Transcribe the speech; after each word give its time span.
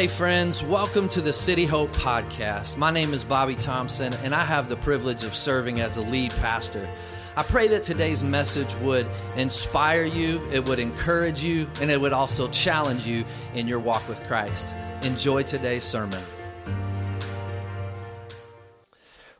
Hey, 0.00 0.08
friends, 0.08 0.64
welcome 0.64 1.10
to 1.10 1.20
the 1.20 1.30
City 1.30 1.66
Hope 1.66 1.92
Podcast. 1.92 2.78
My 2.78 2.90
name 2.90 3.12
is 3.12 3.22
Bobby 3.22 3.54
Thompson, 3.54 4.14
and 4.24 4.34
I 4.34 4.44
have 4.44 4.70
the 4.70 4.76
privilege 4.78 5.24
of 5.24 5.34
serving 5.34 5.82
as 5.82 5.98
a 5.98 6.00
lead 6.00 6.30
pastor. 6.40 6.88
I 7.36 7.42
pray 7.42 7.68
that 7.68 7.84
today's 7.84 8.22
message 8.22 8.74
would 8.76 9.06
inspire 9.36 10.04
you, 10.04 10.40
it 10.50 10.66
would 10.66 10.78
encourage 10.78 11.44
you, 11.44 11.68
and 11.82 11.90
it 11.90 12.00
would 12.00 12.14
also 12.14 12.48
challenge 12.48 13.06
you 13.06 13.26
in 13.52 13.68
your 13.68 13.78
walk 13.78 14.08
with 14.08 14.26
Christ. 14.26 14.74
Enjoy 15.02 15.42
today's 15.42 15.84
sermon. 15.84 16.22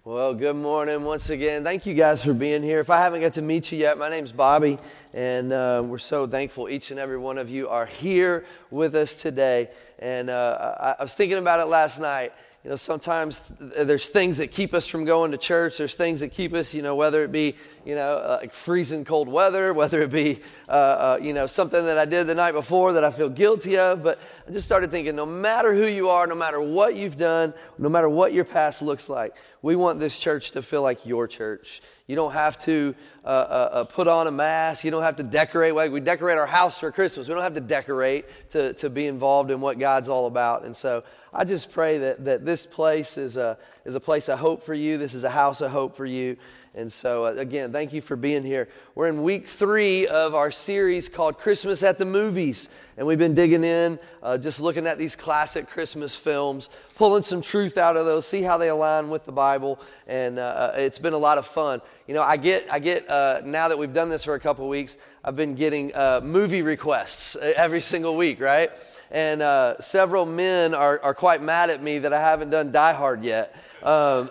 Well, 0.04 0.34
good 0.34 0.56
morning 0.56 1.04
once 1.04 1.30
again. 1.30 1.64
Thank 1.64 1.86
you 1.86 1.94
guys 1.94 2.24
for 2.24 2.34
being 2.34 2.62
here. 2.62 2.80
If 2.80 2.90
I 2.90 2.98
haven't 2.98 3.20
got 3.20 3.34
to 3.34 3.42
meet 3.42 3.70
you 3.70 3.78
yet, 3.78 3.96
my 3.96 4.10
name's 4.10 4.32
Bobby, 4.32 4.78
and 5.14 5.52
uh, 5.52 5.82
we're 5.86 5.98
so 5.98 6.26
thankful 6.26 6.68
each 6.68 6.90
and 6.90 6.98
every 6.98 7.16
one 7.16 7.38
of 7.38 7.48
you 7.48 7.68
are 7.68 7.86
here 7.86 8.44
with 8.70 8.94
us 8.94 9.14
today. 9.14 9.70
And 10.00 10.30
uh, 10.30 10.94
I, 10.98 11.02
was 11.02 11.14
thinking 11.14 11.38
about 11.38 11.60
it 11.60 11.66
last 11.66 12.00
night 12.00 12.32
you 12.62 12.68
know, 12.68 12.76
sometimes 12.76 13.48
there's 13.58 14.10
things 14.10 14.36
that 14.36 14.50
keep 14.50 14.74
us 14.74 14.86
from 14.86 15.06
going 15.06 15.30
to 15.30 15.38
church. 15.38 15.78
There's 15.78 15.94
things 15.94 16.20
that 16.20 16.28
keep 16.28 16.52
us, 16.52 16.74
you 16.74 16.82
know, 16.82 16.94
whether 16.94 17.24
it 17.24 17.32
be, 17.32 17.54
you 17.86 17.94
know, 17.94 18.12
uh, 18.12 18.38
like 18.42 18.52
freezing 18.52 19.06
cold 19.06 19.28
weather, 19.28 19.72
whether 19.74 20.02
it 20.02 20.10
be, 20.10 20.40
uh, 20.68 20.72
uh, 20.72 21.18
you 21.22 21.32
know, 21.32 21.46
something 21.46 21.82
that 21.86 21.96
I 21.96 22.04
did 22.04 22.26
the 22.26 22.34
night 22.34 22.52
before 22.52 22.92
that 22.92 23.04
I 23.04 23.12
feel 23.12 23.30
guilty 23.30 23.78
of. 23.78 24.02
But 24.02 24.18
I 24.46 24.52
just 24.52 24.66
started 24.66 24.90
thinking 24.90 25.16
no 25.16 25.24
matter 25.24 25.72
who 25.72 25.86
you 25.86 26.10
are, 26.10 26.26
no 26.26 26.34
matter 26.34 26.60
what 26.60 26.96
you've 26.96 27.16
done, 27.16 27.54
no 27.78 27.88
matter 27.88 28.10
what 28.10 28.34
your 28.34 28.44
past 28.44 28.82
looks 28.82 29.08
like, 29.08 29.36
we 29.62 29.74
want 29.74 29.98
this 29.98 30.18
church 30.18 30.50
to 30.50 30.60
feel 30.60 30.82
like 30.82 31.06
your 31.06 31.26
church. 31.26 31.80
You 32.10 32.16
don't 32.16 32.32
have 32.32 32.58
to 32.58 32.92
uh, 33.24 33.28
uh, 33.28 33.30
uh, 33.30 33.84
put 33.84 34.08
on 34.08 34.26
a 34.26 34.32
mask. 34.32 34.84
You 34.84 34.90
don't 34.90 35.04
have 35.04 35.14
to 35.16 35.22
decorate. 35.22 35.76
Like 35.76 35.92
we 35.92 36.00
decorate 36.00 36.38
our 36.38 36.46
house 36.46 36.80
for 36.80 36.90
Christmas. 36.90 37.28
We 37.28 37.34
don't 37.34 37.44
have 37.44 37.54
to 37.54 37.60
decorate 37.60 38.24
to, 38.50 38.72
to 38.74 38.90
be 38.90 39.06
involved 39.06 39.52
in 39.52 39.60
what 39.60 39.78
God's 39.78 40.08
all 40.08 40.26
about. 40.26 40.64
And 40.64 40.74
so 40.74 41.04
I 41.32 41.44
just 41.44 41.72
pray 41.72 41.98
that, 41.98 42.24
that 42.24 42.44
this 42.44 42.66
place 42.66 43.16
is 43.16 43.36
a, 43.36 43.56
is 43.90 43.96
a 43.96 44.00
place 44.00 44.28
of 44.28 44.38
hope 44.38 44.62
for 44.62 44.72
you. 44.72 44.98
This 44.98 45.14
is 45.14 45.24
a 45.24 45.30
house 45.30 45.60
of 45.60 45.72
hope 45.72 45.96
for 45.96 46.06
you. 46.06 46.36
And 46.76 46.92
so, 46.92 47.24
uh, 47.24 47.32
again, 47.32 47.72
thank 47.72 47.92
you 47.92 48.00
for 48.00 48.14
being 48.14 48.44
here. 48.44 48.68
We're 48.94 49.08
in 49.08 49.24
week 49.24 49.48
three 49.48 50.06
of 50.06 50.36
our 50.36 50.52
series 50.52 51.08
called 51.08 51.38
Christmas 51.38 51.82
at 51.82 51.98
the 51.98 52.04
Movies. 52.04 52.80
And 52.96 53.04
we've 53.04 53.18
been 53.18 53.34
digging 53.34 53.64
in, 53.64 53.98
uh, 54.22 54.38
just 54.38 54.60
looking 54.60 54.86
at 54.86 54.96
these 54.96 55.16
classic 55.16 55.66
Christmas 55.66 56.14
films, 56.14 56.70
pulling 56.94 57.24
some 57.24 57.42
truth 57.42 57.76
out 57.76 57.96
of 57.96 58.06
those, 58.06 58.28
see 58.28 58.42
how 58.42 58.58
they 58.58 58.68
align 58.68 59.10
with 59.10 59.24
the 59.24 59.32
Bible. 59.32 59.80
And 60.06 60.38
uh, 60.38 60.42
uh 60.42 60.74
it's 60.76 61.00
been 61.00 61.14
a 61.14 61.18
lot 61.18 61.36
of 61.36 61.44
fun. 61.44 61.82
You 62.06 62.14
know, 62.14 62.22
I 62.22 62.36
get, 62.36 62.68
I 62.70 62.78
get 62.78 63.10
uh, 63.10 63.40
now 63.44 63.66
that 63.66 63.76
we've 63.76 63.92
done 63.92 64.08
this 64.08 64.24
for 64.24 64.34
a 64.34 64.40
couple 64.40 64.68
weeks, 64.68 64.98
I've 65.24 65.34
been 65.34 65.56
getting 65.56 65.92
uh, 65.96 66.20
movie 66.22 66.62
requests 66.62 67.34
every 67.56 67.80
single 67.80 68.16
week, 68.16 68.40
right? 68.40 68.70
and 69.12 69.42
several 69.82 70.24
men 70.24 70.72
are, 70.72 71.00
are 71.02 71.14
quite 71.14 71.42
mad 71.42 71.68
at 71.68 71.82
me 71.82 71.98
that 71.98 72.12
I 72.12 72.20
haven't 72.20 72.50
done 72.50 72.70
Die 72.70 72.92
Hard 72.92 73.24
yet. 73.24 73.56
Um, 73.82 74.28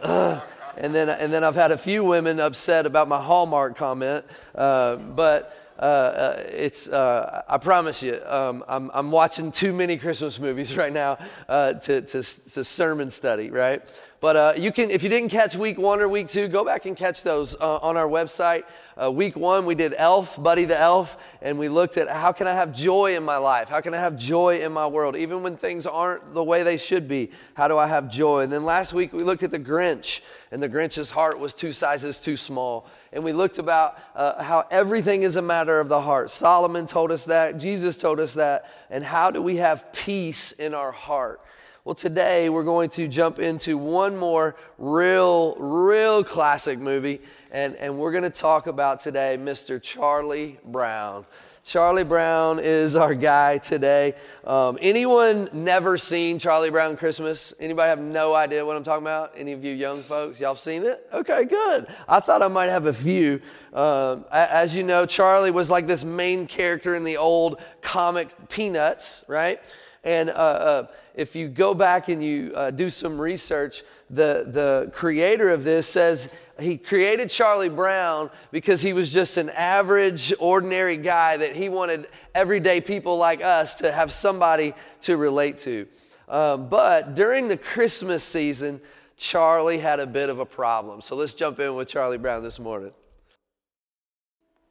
and 0.78 0.95
then, 0.95 1.09
and 1.09 1.31
then 1.31 1.44
I've 1.44 1.55
had 1.55 1.72
a 1.72 1.78
few 1.78 2.03
women 2.03 2.39
upset 2.39 2.86
about 2.86 3.08
my 3.08 3.22
Hallmark 3.22 3.75
comment. 3.75 4.25
Uh, 4.55 4.95
but 4.95 5.55
uh, 5.78 5.81
uh 5.81 6.44
it's, 6.47 6.89
uh, 6.89 7.44
I 7.47 7.58
promise 7.58 8.03
you, 8.03 8.20
um, 8.25 8.64
I'm, 8.67 8.92
I'm 8.94 9.11
watching 9.11 9.52
too 9.52 9.73
many 9.73 9.97
Christmas 9.97 10.39
movies 10.39 10.75
right 10.83 10.94
now 10.94 11.17
uh, 11.47 11.73
to, 11.73 12.02
to, 12.02 12.17
to 12.17 12.64
sermon 12.64 13.09
study, 13.09 13.50
right? 13.50 13.81
But 14.22 14.36
uh, 14.36 14.53
you 14.58 14.73
can, 14.73 14.92
if 14.92 15.02
you 15.02 15.08
didn't 15.08 15.30
catch 15.30 15.56
week 15.56 15.78
one 15.78 16.02
or 16.02 16.09
week 16.09 16.28
two, 16.28 16.50
go 16.50 16.66
back 16.66 16.86
and 16.86 16.95
catch 16.95 17.23
those 17.23 17.56
uh, 17.56 17.78
on 17.78 17.95
our 17.95 18.08
website. 18.08 18.64
Uh, 19.02 19.09
week 19.09 19.38
one, 19.38 19.66
we 19.66 19.76
did 19.76 19.94
Elf, 19.98 20.42
Buddy 20.44 20.66
the 20.66 20.78
Elf, 20.78 21.38
and 21.42 21.58
we 21.58 21.70
looked 21.70 21.95
at 21.95 22.09
how 22.09 22.34
can 22.34 22.45
I 22.45 22.53
have 22.53 22.73
joy 22.73 23.16
in 23.16 23.23
my 23.23 23.38
life? 23.38 23.70
How 23.70 23.80
can 23.80 23.94
I 23.94 23.98
have 23.98 24.17
joy 24.17 24.59
in 24.59 24.73
my 24.73 24.86
world? 24.88 25.16
Even 25.16 25.42
when 25.42 25.56
things 25.56 25.88
aren't 25.88 26.34
the 26.34 26.44
way 26.44 26.64
they 26.64 26.76
should 26.76 27.08
be, 27.08 27.31
how 27.53 27.70
do 27.70 27.78
I 27.78 27.88
have 27.88 28.11
joy? 28.11 28.42
And 28.42 28.52
then 28.52 28.66
last 28.66 28.92
week, 28.92 29.14
we 29.14 29.20
looked 29.20 29.44
at 29.44 29.52
the 29.52 29.59
Grinch, 29.59 30.22
and 30.52 30.61
the 30.61 30.67
Grinch's 30.67 31.09
heart 31.09 31.39
was 31.39 31.54
two 31.54 31.72
sizes 31.72 32.20
too 32.20 32.36
small. 32.36 32.88
And 33.14 33.23
we 33.23 33.32
looked 33.32 33.58
about 33.58 33.98
uh, 34.15 34.44
how 34.44 34.67
everything 34.70 35.21
is 35.21 35.38
a 35.38 35.42
matter 35.42 35.80
of 35.80 35.88
the 35.88 36.02
heart. 36.02 36.30
Solomon 36.30 36.88
told 36.88 37.14
us 37.14 37.23
that, 37.26 37.58
Jesus 37.58 37.98
told 37.98 38.20
us 38.20 38.33
that, 38.33 38.70
and 38.89 39.02
how 39.02 39.32
do 39.32 39.42
we 39.42 39.55
have 39.55 39.94
peace 39.94 40.52
in 40.52 40.73
our 40.73 40.92
heart? 40.92 41.39
Well, 41.86 41.95
today 41.95 42.50
we're 42.50 42.66
going 42.66 42.90
to 42.92 43.08
jump 43.08 43.40
into 43.40 43.78
one 43.78 44.17
more 44.17 44.58
real, 44.78 45.56
real 45.56 46.26
classic 46.26 46.78
movie, 46.78 47.22
and, 47.52 47.73
and 47.78 47.98
we're 47.98 48.12
going 48.12 48.26
to 48.26 48.30
talk 48.30 48.67
about 48.67 49.00
today 49.00 49.38
Mr. 49.40 49.82
Charlie 49.82 50.60
Brown. 50.66 51.26
Charlie 51.64 52.04
Brown 52.04 52.60
is 52.60 52.98
our 52.98 53.16
guy 53.16 53.60
today. 53.60 54.16
Um, 54.44 54.78
anyone 54.82 55.48
never 55.54 55.98
seen 55.98 56.38
Charlie 56.38 56.70
Brown 56.70 56.98
Christmas? 56.98 57.54
Anybody 57.62 57.88
have 57.88 58.02
no 58.02 58.36
idea 58.36 58.66
what 58.66 58.76
I'm 58.76 58.84
talking 58.84 59.06
about? 59.06 59.32
Any 59.38 59.54
of 59.54 59.64
you 59.64 59.73
young 59.73 60.04
folks, 60.04 60.42
y'all 60.42 60.56
seen 60.56 60.84
it? 60.84 61.08
Okay, 61.14 61.45
good. 61.45 61.88
I 62.10 62.20
thought 62.20 62.42
I 62.42 62.50
might 62.50 62.70
have 62.70 62.88
a 62.88 62.94
few. 62.94 63.42
Um, 63.72 64.26
as 64.34 64.76
you 64.76 64.84
know, 64.84 65.06
Charlie 65.06 65.52
was 65.52 65.70
like 65.70 65.88
this 65.88 66.04
main 66.04 66.45
character 66.45 66.94
in 66.94 67.06
the 67.06 67.16
old 67.16 67.62
comic 67.82 68.32
Peanuts, 68.50 69.23
right? 69.30 69.62
And 70.04 70.30
uh, 70.30 70.34
uh, 70.34 70.88
if 71.20 71.36
you 71.36 71.50
go 71.50 71.74
back 71.74 72.08
and 72.08 72.24
you 72.24 72.54
uh, 72.56 72.72
do 72.72 72.90
some 72.90 73.20
research, 73.20 73.84
the, 74.10 74.46
the 74.48 74.90
creator 74.94 75.50
of 75.50 75.66
this 75.66 75.86
says 75.86 76.34
he 76.58 76.78
created 76.78 77.30
Charlie 77.30 77.68
Brown 77.68 78.30
because 78.52 78.82
he 78.82 78.94
was 78.94 79.12
just 79.12 79.36
an 79.36 79.50
average, 79.50 80.34
ordinary 80.40 80.96
guy 80.96 81.36
that 81.36 81.54
he 81.58 81.68
wanted 81.68 82.08
everyday 82.34 82.80
people 82.80 83.18
like 83.18 83.44
us 83.44 83.76
to 83.76 83.92
have 83.92 84.14
somebody 84.14 84.74
to 85.02 85.18
relate 85.18 85.58
to. 85.58 85.88
Um, 86.30 86.70
but 86.70 87.16
during 87.16 87.50
the 87.50 87.58
Christmas 87.58 88.24
season, 88.24 88.80
Charlie 89.18 89.80
had 89.80 90.00
a 90.00 90.08
bit 90.08 90.30
of 90.30 90.40
a 90.40 90.46
problem. 90.46 91.02
So 91.02 91.18
let's 91.18 91.34
jump 91.34 91.60
in 91.60 91.76
with 91.76 91.90
Charlie 91.90 92.18
Brown 92.18 92.44
this 92.44 92.60
morning. 92.60 92.92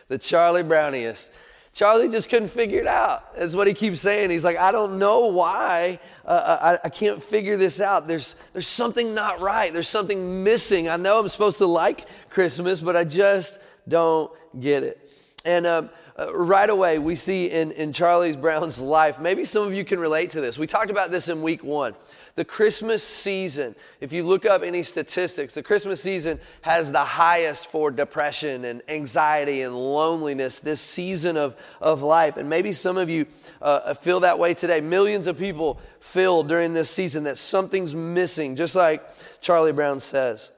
the 0.08 0.18
Charlie 0.20 0.64
Browniest. 0.64 1.30
Charlie 1.74 2.10
just 2.10 2.30
couldn't 2.30 2.50
figure 2.50 2.80
it 2.80 2.88
out. 2.88 3.36
That's 3.36 3.56
what 3.56 3.66
he 3.66 3.74
keeps 3.74 4.02
saying. 4.02 4.30
He's 4.30 4.44
like, 4.44 4.58
I 4.58 4.74
don't 4.74 5.00
know 5.00 5.28
why. 5.28 6.00
Uh, 6.26 6.30
uh, 6.30 6.78
I, 6.84 6.88
I 6.88 6.90
can't 6.90 7.24
figure 7.24 7.56
this 7.56 7.80
out. 7.80 8.10
There's, 8.10 8.36
there's 8.52 8.68
something 8.68 9.16
not 9.16 9.40
right. 9.40 9.72
There's 9.72 9.88
something 9.88 10.44
missing. 10.44 10.90
I 10.90 10.98
know 10.98 11.20
I'm 11.20 11.30
supposed 11.30 11.60
to 11.60 11.66
like 11.66 12.06
Christmas, 12.30 12.82
but 12.82 12.98
I 12.98 13.06
just 13.06 13.60
don't 13.88 14.32
get 14.60 14.84
it. 14.84 15.00
And 15.46 15.66
um, 15.66 15.90
uh, 16.20 16.34
right 16.34 16.70
away, 16.70 17.00
we 17.00 17.16
see 17.16 17.50
in, 17.50 17.72
in 17.72 17.94
Charlie 17.94 18.36
Brown's 18.36 18.82
life, 18.82 19.20
maybe 19.20 19.46
some 19.46 19.66
of 19.66 19.74
you 19.74 19.86
can 19.86 20.00
relate 20.00 20.32
to 20.32 20.42
this. 20.42 20.60
We 20.60 20.68
talked 20.68 20.92
about 20.92 21.10
this 21.10 21.30
in 21.30 21.42
week 21.42 21.64
one. 21.64 21.96
The 22.36 22.46
Christmas 22.46 23.04
season, 23.04 23.76
if 24.00 24.14
you 24.14 24.24
look 24.24 24.46
up 24.46 24.64
any 24.64 24.84
statistics, 24.84 25.54
the 25.54 25.64
Christmas 25.64 26.02
season 26.02 26.40
has 26.62 26.92
the 26.92 27.04
highest 27.04 27.70
for 27.70 27.92
depression 27.92 28.66
and 28.66 28.82
anxiety 28.88 29.64
and 29.64 29.76
loneliness 29.76 30.60
this 30.60 30.80
season 30.80 31.36
of, 31.36 31.56
of 31.82 32.02
life. 32.02 32.38
And 32.38 32.50
maybe 32.50 32.72
some 32.72 32.98
of 32.98 33.10
you 33.10 33.26
uh, 33.62 33.94
feel 33.94 34.22
that 34.22 34.40
way 34.40 34.54
today. 34.54 34.80
Millions 34.80 35.28
of 35.28 35.38
people 35.38 35.80
feel 36.00 36.44
during 36.44 36.74
this 36.74 36.90
season 36.90 37.26
that 37.26 37.38
something's 37.38 37.96
missing, 37.96 38.56
just 38.56 38.76
like 38.76 39.04
Charlie 39.42 39.74
Brown 39.74 40.00
says. 40.00 40.52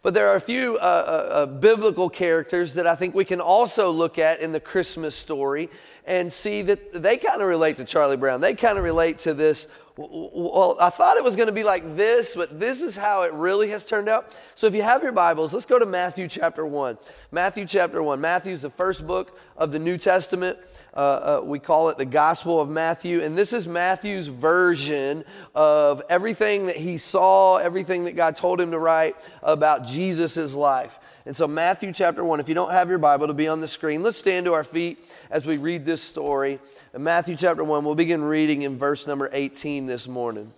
But 0.00 0.14
there 0.14 0.28
are 0.28 0.36
a 0.36 0.40
few 0.40 0.76
uh, 0.76 0.80
uh, 0.80 1.32
uh 1.34 1.46
biblical 1.46 2.08
characters 2.08 2.74
that 2.74 2.86
I 2.86 2.94
think 2.94 3.14
we 3.14 3.24
can 3.24 3.40
also 3.40 3.90
look 3.90 4.18
at 4.18 4.40
in 4.40 4.52
the 4.52 4.60
Christmas 4.60 5.14
story 5.14 5.68
and 6.06 6.32
see 6.32 6.62
that 6.62 7.02
they 7.02 7.18
kind 7.18 7.42
of 7.42 7.48
relate 7.48 7.76
to 7.76 7.84
Charlie 7.84 8.16
Brown. 8.16 8.40
They 8.40 8.54
kind 8.54 8.78
of 8.78 8.84
relate 8.84 9.18
to 9.20 9.34
this 9.34 9.68
well, 10.00 10.76
I 10.80 10.90
thought 10.90 11.16
it 11.16 11.24
was 11.24 11.34
going 11.34 11.48
to 11.48 11.54
be 11.54 11.64
like 11.64 11.96
this, 11.96 12.36
but 12.36 12.60
this 12.60 12.82
is 12.82 12.96
how 12.96 13.22
it 13.22 13.32
really 13.32 13.70
has 13.70 13.84
turned 13.84 14.08
out. 14.08 14.38
So 14.54 14.68
if 14.68 14.74
you 14.74 14.82
have 14.82 15.02
your 15.02 15.10
Bibles, 15.10 15.52
let's 15.52 15.66
go 15.66 15.76
to 15.76 15.86
Matthew 15.86 16.28
chapter 16.28 16.64
1. 16.64 16.96
Matthew 17.32 17.66
chapter 17.66 18.00
1. 18.00 18.20
Matthew 18.20 18.52
is 18.52 18.62
the 18.62 18.70
first 18.70 19.08
book 19.08 19.36
of 19.56 19.72
the 19.72 19.80
New 19.80 19.98
Testament. 19.98 20.56
Uh, 20.94 21.40
uh, 21.40 21.44
we 21.44 21.58
call 21.58 21.88
it 21.88 21.98
the 21.98 22.04
Gospel 22.04 22.60
of 22.60 22.68
Matthew. 22.68 23.22
And 23.24 23.36
this 23.36 23.52
is 23.52 23.66
Matthew's 23.66 24.28
version 24.28 25.24
of 25.52 26.00
everything 26.08 26.66
that 26.66 26.76
he 26.76 26.96
saw, 26.96 27.56
everything 27.56 28.04
that 28.04 28.14
God 28.14 28.36
told 28.36 28.60
him 28.60 28.70
to 28.70 28.78
write 28.78 29.16
about 29.42 29.84
Jesus' 29.84 30.54
life. 30.54 31.00
And 31.28 31.36
so, 31.36 31.46
Matthew 31.46 31.92
chapter 31.92 32.24
1, 32.24 32.40
if 32.40 32.48
you 32.48 32.54
don't 32.54 32.72
have 32.72 32.88
your 32.88 32.96
Bible, 32.96 33.24
it'll 33.24 33.34
be 33.34 33.48
on 33.48 33.60
the 33.60 33.68
screen. 33.68 34.02
Let's 34.02 34.16
stand 34.16 34.46
to 34.46 34.54
our 34.54 34.64
feet 34.64 34.98
as 35.30 35.44
we 35.44 35.58
read 35.58 35.84
this 35.84 36.00
story. 36.00 36.58
In 36.94 37.02
Matthew 37.02 37.36
chapter 37.36 37.62
1, 37.62 37.84
we'll 37.84 37.94
begin 37.94 38.24
reading 38.24 38.62
in 38.62 38.78
verse 38.78 39.06
number 39.06 39.28
18 39.30 39.84
this 39.84 40.08
morning. 40.08 40.50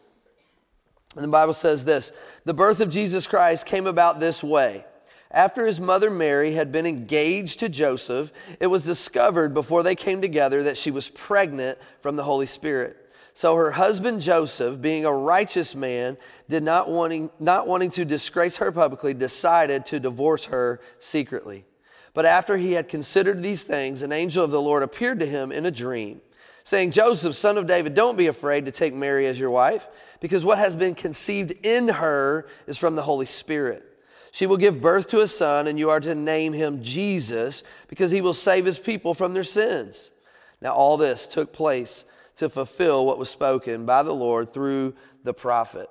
And 1.17 1.25
the 1.25 1.28
Bible 1.28 1.55
says 1.55 1.84
this 1.84 2.12
The 2.44 2.55
birth 2.55 2.81
of 2.81 2.88
Jesus 2.88 3.26
Christ 3.26 3.67
came 3.67 3.88
about 3.88 4.20
this 4.20 4.44
way. 4.44 4.84
After 5.32 5.67
his 5.67 5.81
mother 5.81 6.08
Mary 6.08 6.52
had 6.52 6.70
been 6.70 6.87
engaged 6.87 7.58
to 7.58 7.69
Joseph, 7.69 8.32
it 8.61 8.69
was 8.69 8.84
discovered 8.84 9.52
before 9.52 9.82
they 9.82 9.96
came 9.96 10.23
together 10.23 10.62
that 10.62 10.78
she 10.78 10.93
was 10.93 11.08
pregnant 11.08 11.78
from 12.00 12.14
the 12.14 12.23
Holy 12.23 12.46
Spirit. 12.46 12.96
So 13.32 13.54
her 13.56 13.70
husband 13.70 14.20
Joseph, 14.20 14.80
being 14.80 15.04
a 15.04 15.12
righteous 15.12 15.74
man, 15.74 16.16
did 16.48 16.62
not 16.62 16.90
wanting, 16.90 17.30
not 17.38 17.66
wanting 17.66 17.90
to 17.90 18.04
disgrace 18.04 18.56
her 18.58 18.72
publicly, 18.72 19.14
decided 19.14 19.86
to 19.86 20.00
divorce 20.00 20.46
her 20.46 20.80
secretly. 20.98 21.64
But 22.12 22.26
after 22.26 22.56
he 22.56 22.72
had 22.72 22.88
considered 22.88 23.42
these 23.42 23.62
things, 23.62 24.02
an 24.02 24.12
angel 24.12 24.44
of 24.44 24.50
the 24.50 24.60
Lord 24.60 24.82
appeared 24.82 25.20
to 25.20 25.26
him 25.26 25.52
in 25.52 25.64
a 25.64 25.70
dream 25.70 26.20
saying, 26.64 26.90
Joseph, 26.90 27.34
son 27.34 27.58
of 27.58 27.66
David, 27.66 27.94
don't 27.94 28.18
be 28.18 28.26
afraid 28.26 28.66
to 28.66 28.70
take 28.70 28.94
Mary 28.94 29.26
as 29.26 29.38
your 29.38 29.50
wife, 29.50 29.88
because 30.20 30.44
what 30.44 30.58
has 30.58 30.76
been 30.76 30.94
conceived 30.94 31.52
in 31.64 31.88
her 31.88 32.46
is 32.66 32.78
from 32.78 32.94
the 32.96 33.02
Holy 33.02 33.26
Spirit. 33.26 33.84
She 34.32 34.46
will 34.46 34.56
give 34.56 34.80
birth 34.80 35.08
to 35.08 35.22
a 35.22 35.26
son, 35.26 35.66
and 35.66 35.78
you 35.78 35.90
are 35.90 36.00
to 36.00 36.14
name 36.14 36.52
him 36.52 36.82
Jesus, 36.82 37.64
because 37.88 38.10
he 38.10 38.20
will 38.20 38.34
save 38.34 38.64
his 38.64 38.78
people 38.78 39.14
from 39.14 39.34
their 39.34 39.44
sins. 39.44 40.12
Now, 40.60 40.72
all 40.72 40.96
this 40.96 41.26
took 41.26 41.52
place 41.52 42.04
to 42.40 42.48
fulfill 42.48 43.06
what 43.06 43.19
was 43.19 43.31
spoken 43.31 43.87
by 43.87 44.02
the 44.02 44.14
Lord 44.14 44.48
through 44.48 44.94
the 45.25 45.34
prophet. 45.34 45.88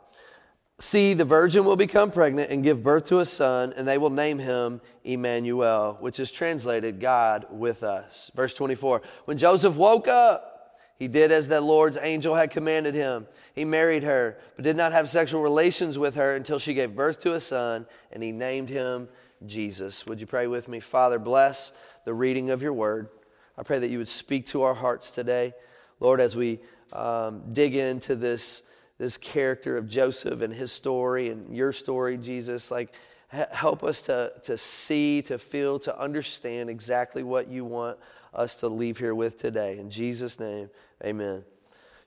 See, 0.80 1.14
the 1.14 1.26
virgin 1.26 1.64
will 1.64 1.76
become 1.76 2.10
pregnant 2.10 2.52
and 2.52 2.64
give 2.64 2.82
birth 2.82 3.08
to 3.08 3.20
a 3.20 3.26
son, 3.26 3.74
and 3.76 3.88
they 3.88 3.98
will 3.98 4.10
name 4.10 4.40
him 4.40 4.82
Emmanuel, 5.04 5.98
which 6.00 6.20
is 6.20 6.32
translated 6.32 7.00
God 7.00 7.46
with 7.52 7.84
us. 7.84 8.32
Verse 8.34 8.54
24 8.54 9.02
When 9.26 9.38
Joseph 9.38 9.78
woke 9.78 10.08
up, 10.08 10.76
he 10.98 11.08
did 11.08 11.32
as 11.32 11.48
the 11.48 11.62
Lord's 11.62 12.00
angel 12.02 12.34
had 12.34 12.50
commanded 12.50 12.96
him. 12.96 13.28
He 13.54 13.64
married 13.64 14.04
her, 14.04 14.38
but 14.56 14.66
did 14.66 14.76
not 14.76 14.92
have 14.92 15.08
sexual 15.08 15.42
relations 15.42 16.00
with 16.00 16.16
her 16.16 16.36
until 16.36 16.60
she 16.60 16.74
gave 16.74 16.96
birth 16.96 17.22
to 17.22 17.36
a 17.36 17.40
son, 17.40 17.86
and 18.12 18.24
he 18.24 18.32
named 18.32 18.70
him 18.70 19.08
Jesus. 19.46 20.08
Would 20.08 20.20
you 20.20 20.28
pray 20.28 20.48
with 20.48 20.68
me? 20.68 20.80
Father, 20.80 21.20
bless 21.20 21.74
the 22.06 22.14
reading 22.14 22.50
of 22.50 22.64
your 22.64 22.74
word. 22.74 23.10
I 23.56 23.64
pray 23.64 23.80
that 23.80 23.90
you 23.90 24.00
would 24.00 24.08
speak 24.08 24.48
to 24.48 24.64
our 24.64 24.74
hearts 24.74 25.12
today. 25.12 25.54
Lord, 26.00 26.20
as 26.22 26.36
we 26.36 26.60
um, 26.94 27.42
dig 27.54 27.76
into 27.76 28.16
this 28.16 28.64
this 29.00 29.18
character 29.18 29.78
of 29.78 29.88
Joseph 29.88 30.42
and 30.42 30.54
his 30.54 30.72
story 30.72 31.30
and 31.30 31.56
your 31.56 31.72
story, 31.72 32.18
Jesus. 32.18 32.70
Like, 32.70 32.94
help 33.30 33.84
us 33.84 34.02
to, 34.04 34.34
to 34.44 34.58
see, 34.58 35.22
to 35.24 35.40
feel, 35.40 35.80
to 35.80 35.98
understand 35.98 36.70
exactly 36.70 37.24
what 37.24 37.48
you 37.48 37.64
want 37.64 37.98
us 38.34 38.58
to 38.58 38.68
leave 38.68 38.98
here 38.98 39.16
with 39.16 39.40
today. 39.40 39.80
In 39.80 39.90
Jesus' 39.90 40.40
name, 40.40 40.70
amen. 41.04 41.44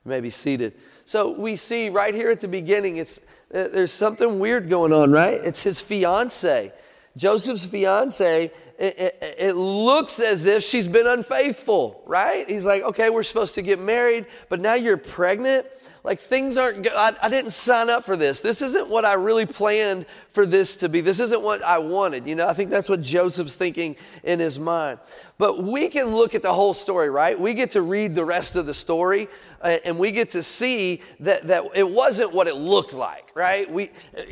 You 0.05 0.09
may 0.09 0.21
be 0.21 0.29
seated. 0.29 0.73
So 1.05 1.31
we 1.31 1.55
see 1.55 1.89
right 1.89 2.13
here 2.13 2.29
at 2.29 2.41
the 2.41 2.47
beginning, 2.47 2.97
it's, 2.97 3.19
uh, 3.53 3.69
there's 3.69 3.91
something 3.91 4.39
weird 4.39 4.69
going 4.69 4.93
on, 4.93 5.11
right? 5.11 5.41
It's 5.43 5.63
his 5.63 5.81
fiance. 5.81 6.71
Joseph's 7.17 7.65
fiance, 7.65 8.51
it, 8.79 9.17
it, 9.39 9.55
looks 9.55 10.19
as 10.19 10.45
if 10.45 10.63
she's 10.63 10.87
been 10.87 11.07
unfaithful, 11.07 12.01
right? 12.05 12.49
He's 12.49 12.65
like, 12.65 12.81
okay, 12.81 13.09
we're 13.09 13.23
supposed 13.23 13.55
to 13.55 13.61
get 13.61 13.79
married, 13.79 14.25
but 14.49 14.59
now 14.59 14.73
you're 14.73 14.97
pregnant 14.97 15.67
like 16.03 16.19
things 16.19 16.57
aren't 16.57 16.83
good. 16.83 16.91
I, 16.95 17.11
I 17.23 17.29
didn't 17.29 17.51
sign 17.51 17.89
up 17.89 18.03
for 18.03 18.15
this. 18.15 18.41
This 18.41 18.61
isn't 18.61 18.89
what 18.89 19.05
I 19.05 19.13
really 19.13 19.45
planned 19.45 20.05
for 20.29 20.45
this 20.45 20.75
to 20.77 20.89
be. 20.89 20.99
This 20.99 21.19
isn't 21.19 21.41
what 21.41 21.63
I 21.63 21.77
wanted. 21.77 22.27
You 22.27 22.35
know, 22.35 22.47
I 22.47 22.53
think 22.53 22.69
that's 22.69 22.89
what 22.89 23.01
Joseph's 23.01 23.55
thinking 23.55 23.95
in 24.23 24.39
his 24.39 24.59
mind. 24.59 24.99
But 25.37 25.63
we 25.63 25.87
can 25.87 26.07
look 26.07 26.35
at 26.35 26.41
the 26.41 26.53
whole 26.53 26.73
story, 26.73 27.09
right? 27.09 27.39
We 27.39 27.53
get 27.53 27.71
to 27.71 27.81
read 27.81 28.15
the 28.15 28.25
rest 28.25 28.55
of 28.57 28.65
the 28.65 28.73
story 28.73 29.29
uh, 29.61 29.77
and 29.85 29.97
we 29.97 30.11
get 30.11 30.31
to 30.31 30.43
see 30.43 31.01
that, 31.21 31.47
that 31.47 31.63
it 31.73 31.89
wasn't 31.89 32.33
what 32.33 32.47
it 32.47 32.55
looked 32.55 32.93
like, 32.93 33.29
right? 33.33 33.71
We, 33.71 33.91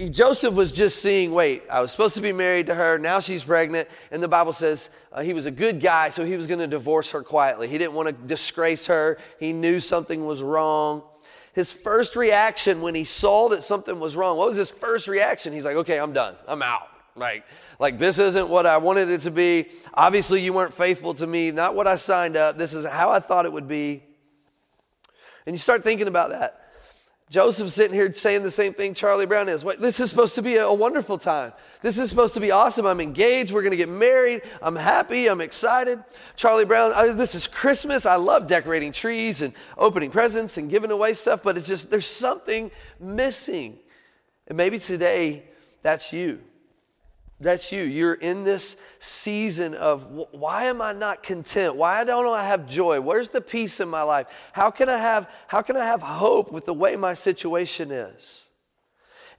Joseph 0.09 0.53
was 0.53 0.73
just 0.73 1.01
seeing, 1.01 1.31
wait, 1.31 1.63
I 1.71 1.79
was 1.79 1.91
supposed 1.91 2.15
to 2.15 2.21
be 2.21 2.33
married 2.33 2.67
to 2.67 2.75
her, 2.75 2.97
now 2.97 3.21
she's 3.21 3.45
pregnant, 3.45 3.87
and 4.11 4.21
the 4.21 4.27
Bible 4.27 4.51
says 4.51 4.89
uh, 5.13 5.21
he 5.21 5.33
was 5.33 5.45
a 5.45 5.51
good 5.51 5.79
guy, 5.79 6.09
so 6.09 6.25
he 6.25 6.35
was 6.35 6.47
going 6.47 6.59
to 6.59 6.67
divorce 6.67 7.11
her 7.11 7.23
quietly. 7.23 7.69
He 7.69 7.77
didn't 7.77 7.93
want 7.93 8.09
to 8.09 8.13
disgrace 8.13 8.85
her, 8.87 9.17
he 9.39 9.53
knew 9.53 9.79
something 9.79 10.25
was 10.25 10.43
wrong 10.43 11.03
his 11.53 11.71
first 11.71 12.15
reaction 12.15 12.81
when 12.81 12.95
he 12.95 13.03
saw 13.03 13.49
that 13.49 13.63
something 13.63 13.99
was 13.99 14.15
wrong, 14.15 14.37
what 14.37 14.47
was 14.47 14.57
his 14.57 14.71
first 14.71 15.07
reaction? 15.07 15.53
He's 15.53 15.65
like, 15.65 15.75
okay, 15.77 15.99
I'm 15.99 16.13
done. 16.13 16.35
I'm 16.47 16.61
out. 16.61 16.87
Like, 17.15 17.45
like 17.79 17.99
this 17.99 18.19
isn't 18.19 18.47
what 18.47 18.65
I 18.65 18.77
wanted 18.77 19.09
it 19.09 19.21
to 19.21 19.31
be. 19.31 19.67
Obviously, 19.93 20.41
you 20.41 20.53
weren't 20.53 20.73
faithful 20.73 21.13
to 21.15 21.27
me, 21.27 21.51
not 21.51 21.75
what 21.75 21.87
I 21.87 21.95
signed 21.95 22.37
up. 22.37 22.57
This 22.57 22.73
is 22.73 22.85
how 22.85 23.09
I 23.09 23.19
thought 23.19 23.45
it 23.45 23.51
would 23.51 23.67
be. 23.67 24.03
And 25.45 25.53
you 25.53 25.57
start 25.57 25.83
thinking 25.83 26.07
about 26.07 26.29
that. 26.29 26.60
Joseph's 27.31 27.73
sitting 27.73 27.95
here 27.95 28.11
saying 28.11 28.43
the 28.43 28.51
same 28.51 28.73
thing 28.73 28.93
Charlie 28.93 29.25
Brown 29.25 29.47
is. 29.47 29.63
This 29.79 30.01
is 30.01 30.09
supposed 30.09 30.35
to 30.35 30.41
be 30.41 30.57
a 30.57 30.71
wonderful 30.71 31.17
time. 31.17 31.53
This 31.81 31.97
is 31.97 32.09
supposed 32.09 32.33
to 32.33 32.41
be 32.41 32.51
awesome. 32.51 32.85
I'm 32.85 32.99
engaged. 32.99 33.53
We're 33.53 33.61
going 33.61 33.71
to 33.71 33.77
get 33.77 33.87
married. 33.87 34.41
I'm 34.61 34.75
happy. 34.75 35.27
I'm 35.27 35.39
excited. 35.39 36.03
Charlie 36.35 36.65
Brown, 36.65 36.91
I, 36.93 37.13
this 37.13 37.33
is 37.33 37.47
Christmas. 37.47 38.05
I 38.05 38.15
love 38.15 38.47
decorating 38.47 38.91
trees 38.91 39.41
and 39.43 39.53
opening 39.77 40.11
presents 40.11 40.57
and 40.57 40.69
giving 40.69 40.91
away 40.91 41.13
stuff, 41.13 41.41
but 41.41 41.55
it's 41.55 41.69
just, 41.69 41.89
there's 41.89 42.05
something 42.05 42.69
missing. 42.99 43.79
And 44.47 44.57
maybe 44.57 44.77
today, 44.77 45.45
that's 45.81 46.11
you. 46.11 46.41
That's 47.41 47.71
you. 47.71 47.81
You're 47.81 48.13
in 48.13 48.43
this 48.43 48.77
season 48.99 49.73
of 49.73 50.05
why 50.31 50.65
am 50.65 50.79
I 50.79 50.93
not 50.93 51.23
content? 51.23 51.75
Why 51.75 52.03
don't 52.03 52.31
I 52.31 52.45
have 52.45 52.67
joy? 52.67 53.01
Where's 53.01 53.31
the 53.31 53.41
peace 53.41 53.79
in 53.79 53.89
my 53.89 54.03
life? 54.03 54.27
How 54.53 54.69
can 54.69 54.89
I 54.89 54.99
have 54.99 55.27
how 55.47 55.63
can 55.63 55.75
I 55.75 55.85
have 55.85 56.03
hope 56.03 56.51
with 56.51 56.67
the 56.67 56.73
way 56.73 56.95
my 56.95 57.15
situation 57.15 57.89
is? 57.89 58.51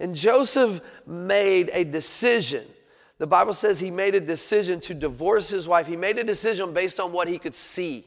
And 0.01 0.17
Joseph 0.17 0.81
made 1.07 1.71
a 1.73 1.85
decision. 1.85 2.65
The 3.19 3.29
Bible 3.29 3.55
says 3.55 3.79
he 3.79 3.93
made 3.93 4.17
a 4.17 4.21
decision 4.21 4.81
to 4.81 4.95
divorce 4.95 5.49
his 5.49 5.69
wife. 5.69 5.87
He 5.87 5.95
made 5.95 6.19
a 6.19 6.25
decision 6.25 6.75
based 6.75 6.99
on 6.99 7.13
what 7.13 7.29
he 7.29 7.39
could 7.39 7.55
see. 7.55 8.05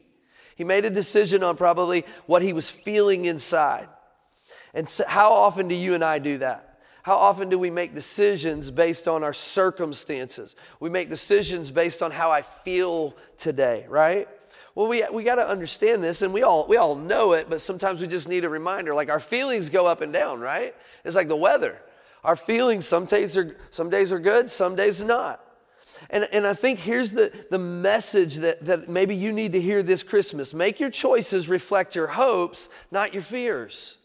He 0.57 0.65
made 0.65 0.83
a 0.83 0.89
decision 0.89 1.41
on 1.41 1.55
probably 1.55 2.03
what 2.25 2.41
he 2.41 2.51
was 2.51 2.69
feeling 2.69 3.25
inside. 3.25 3.87
And 4.73 4.89
so 4.89 5.05
how 5.07 5.31
often 5.31 5.69
do 5.69 5.75
you 5.75 5.93
and 5.93 6.03
I 6.03 6.19
do 6.19 6.39
that? 6.39 6.64
How 7.05 7.17
often 7.17 7.49
do 7.49 7.59
we 7.59 7.69
make 7.69 7.93
decisions 7.93 8.71
based 8.71 9.07
on 9.07 9.23
our 9.23 9.31
circumstances? 9.31 10.55
We 10.79 10.89
make 10.89 11.07
decisions 11.07 11.69
based 11.69 12.01
on 12.01 12.09
how 12.09 12.31
I 12.31 12.41
feel 12.41 13.15
today, 13.37 13.85
right? 13.87 14.27
Well, 14.73 14.87
we, 14.87 15.05
we 15.13 15.23
got 15.23 15.35
to 15.35 15.47
understand 15.47 16.03
this, 16.03 16.23
and 16.23 16.33
we 16.33 16.41
all, 16.41 16.65
we 16.67 16.77
all 16.77 16.95
know 16.95 17.33
it, 17.33 17.47
but 17.47 17.61
sometimes 17.61 18.01
we 18.01 18.07
just 18.07 18.27
need 18.27 18.43
a 18.43 18.49
reminder. 18.49 18.95
Like 18.95 19.11
our 19.11 19.19
feelings 19.19 19.69
go 19.69 19.85
up 19.85 20.01
and 20.01 20.11
down, 20.11 20.39
right? 20.39 20.73
It's 21.03 21.15
like 21.15 21.27
the 21.27 21.35
weather. 21.35 21.79
Our 22.23 22.35
feelings, 22.35 22.87
some 22.87 23.05
days 23.05 23.37
are, 23.37 23.55
some 23.69 23.91
days 23.91 24.11
are 24.11 24.17
good, 24.17 24.49
some 24.49 24.75
days 24.75 24.99
not. 25.03 25.45
And, 26.09 26.27
and 26.31 26.47
I 26.47 26.55
think 26.55 26.79
here's 26.79 27.11
the, 27.11 27.31
the 27.51 27.59
message 27.59 28.37
that, 28.37 28.65
that 28.65 28.89
maybe 28.89 29.15
you 29.15 29.31
need 29.31 29.51
to 29.51 29.61
hear 29.61 29.83
this 29.83 30.01
Christmas 30.01 30.55
make 30.55 30.79
your 30.79 30.89
choices 30.89 31.49
reflect 31.49 31.95
your 31.95 32.07
hopes, 32.07 32.69
not 32.89 33.13
your 33.13 33.21
fears. 33.21 33.99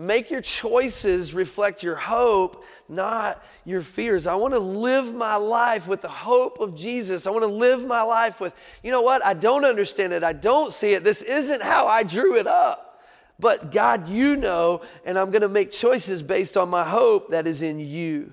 Make 0.00 0.30
your 0.30 0.40
choices 0.40 1.34
reflect 1.34 1.82
your 1.82 1.96
hope, 1.96 2.64
not 2.88 3.44
your 3.64 3.82
fears. 3.82 4.28
I 4.28 4.36
want 4.36 4.54
to 4.54 4.60
live 4.60 5.12
my 5.12 5.34
life 5.34 5.88
with 5.88 6.02
the 6.02 6.08
hope 6.08 6.60
of 6.60 6.76
Jesus. 6.76 7.26
I 7.26 7.30
want 7.30 7.42
to 7.42 7.48
live 7.48 7.84
my 7.84 8.02
life 8.02 8.40
with, 8.40 8.54
you 8.84 8.92
know 8.92 9.02
what? 9.02 9.26
I 9.26 9.34
don't 9.34 9.64
understand 9.64 10.12
it. 10.12 10.22
I 10.22 10.34
don't 10.34 10.72
see 10.72 10.92
it. 10.92 11.02
This 11.02 11.22
isn't 11.22 11.62
how 11.62 11.88
I 11.88 12.04
drew 12.04 12.36
it 12.36 12.46
up. 12.46 13.02
But 13.40 13.72
God, 13.72 14.08
you 14.08 14.36
know, 14.36 14.82
and 15.04 15.18
I'm 15.18 15.30
going 15.30 15.42
to 15.42 15.48
make 15.48 15.72
choices 15.72 16.22
based 16.22 16.56
on 16.56 16.68
my 16.68 16.84
hope 16.84 17.30
that 17.30 17.48
is 17.48 17.62
in 17.62 17.80
you. 17.80 18.32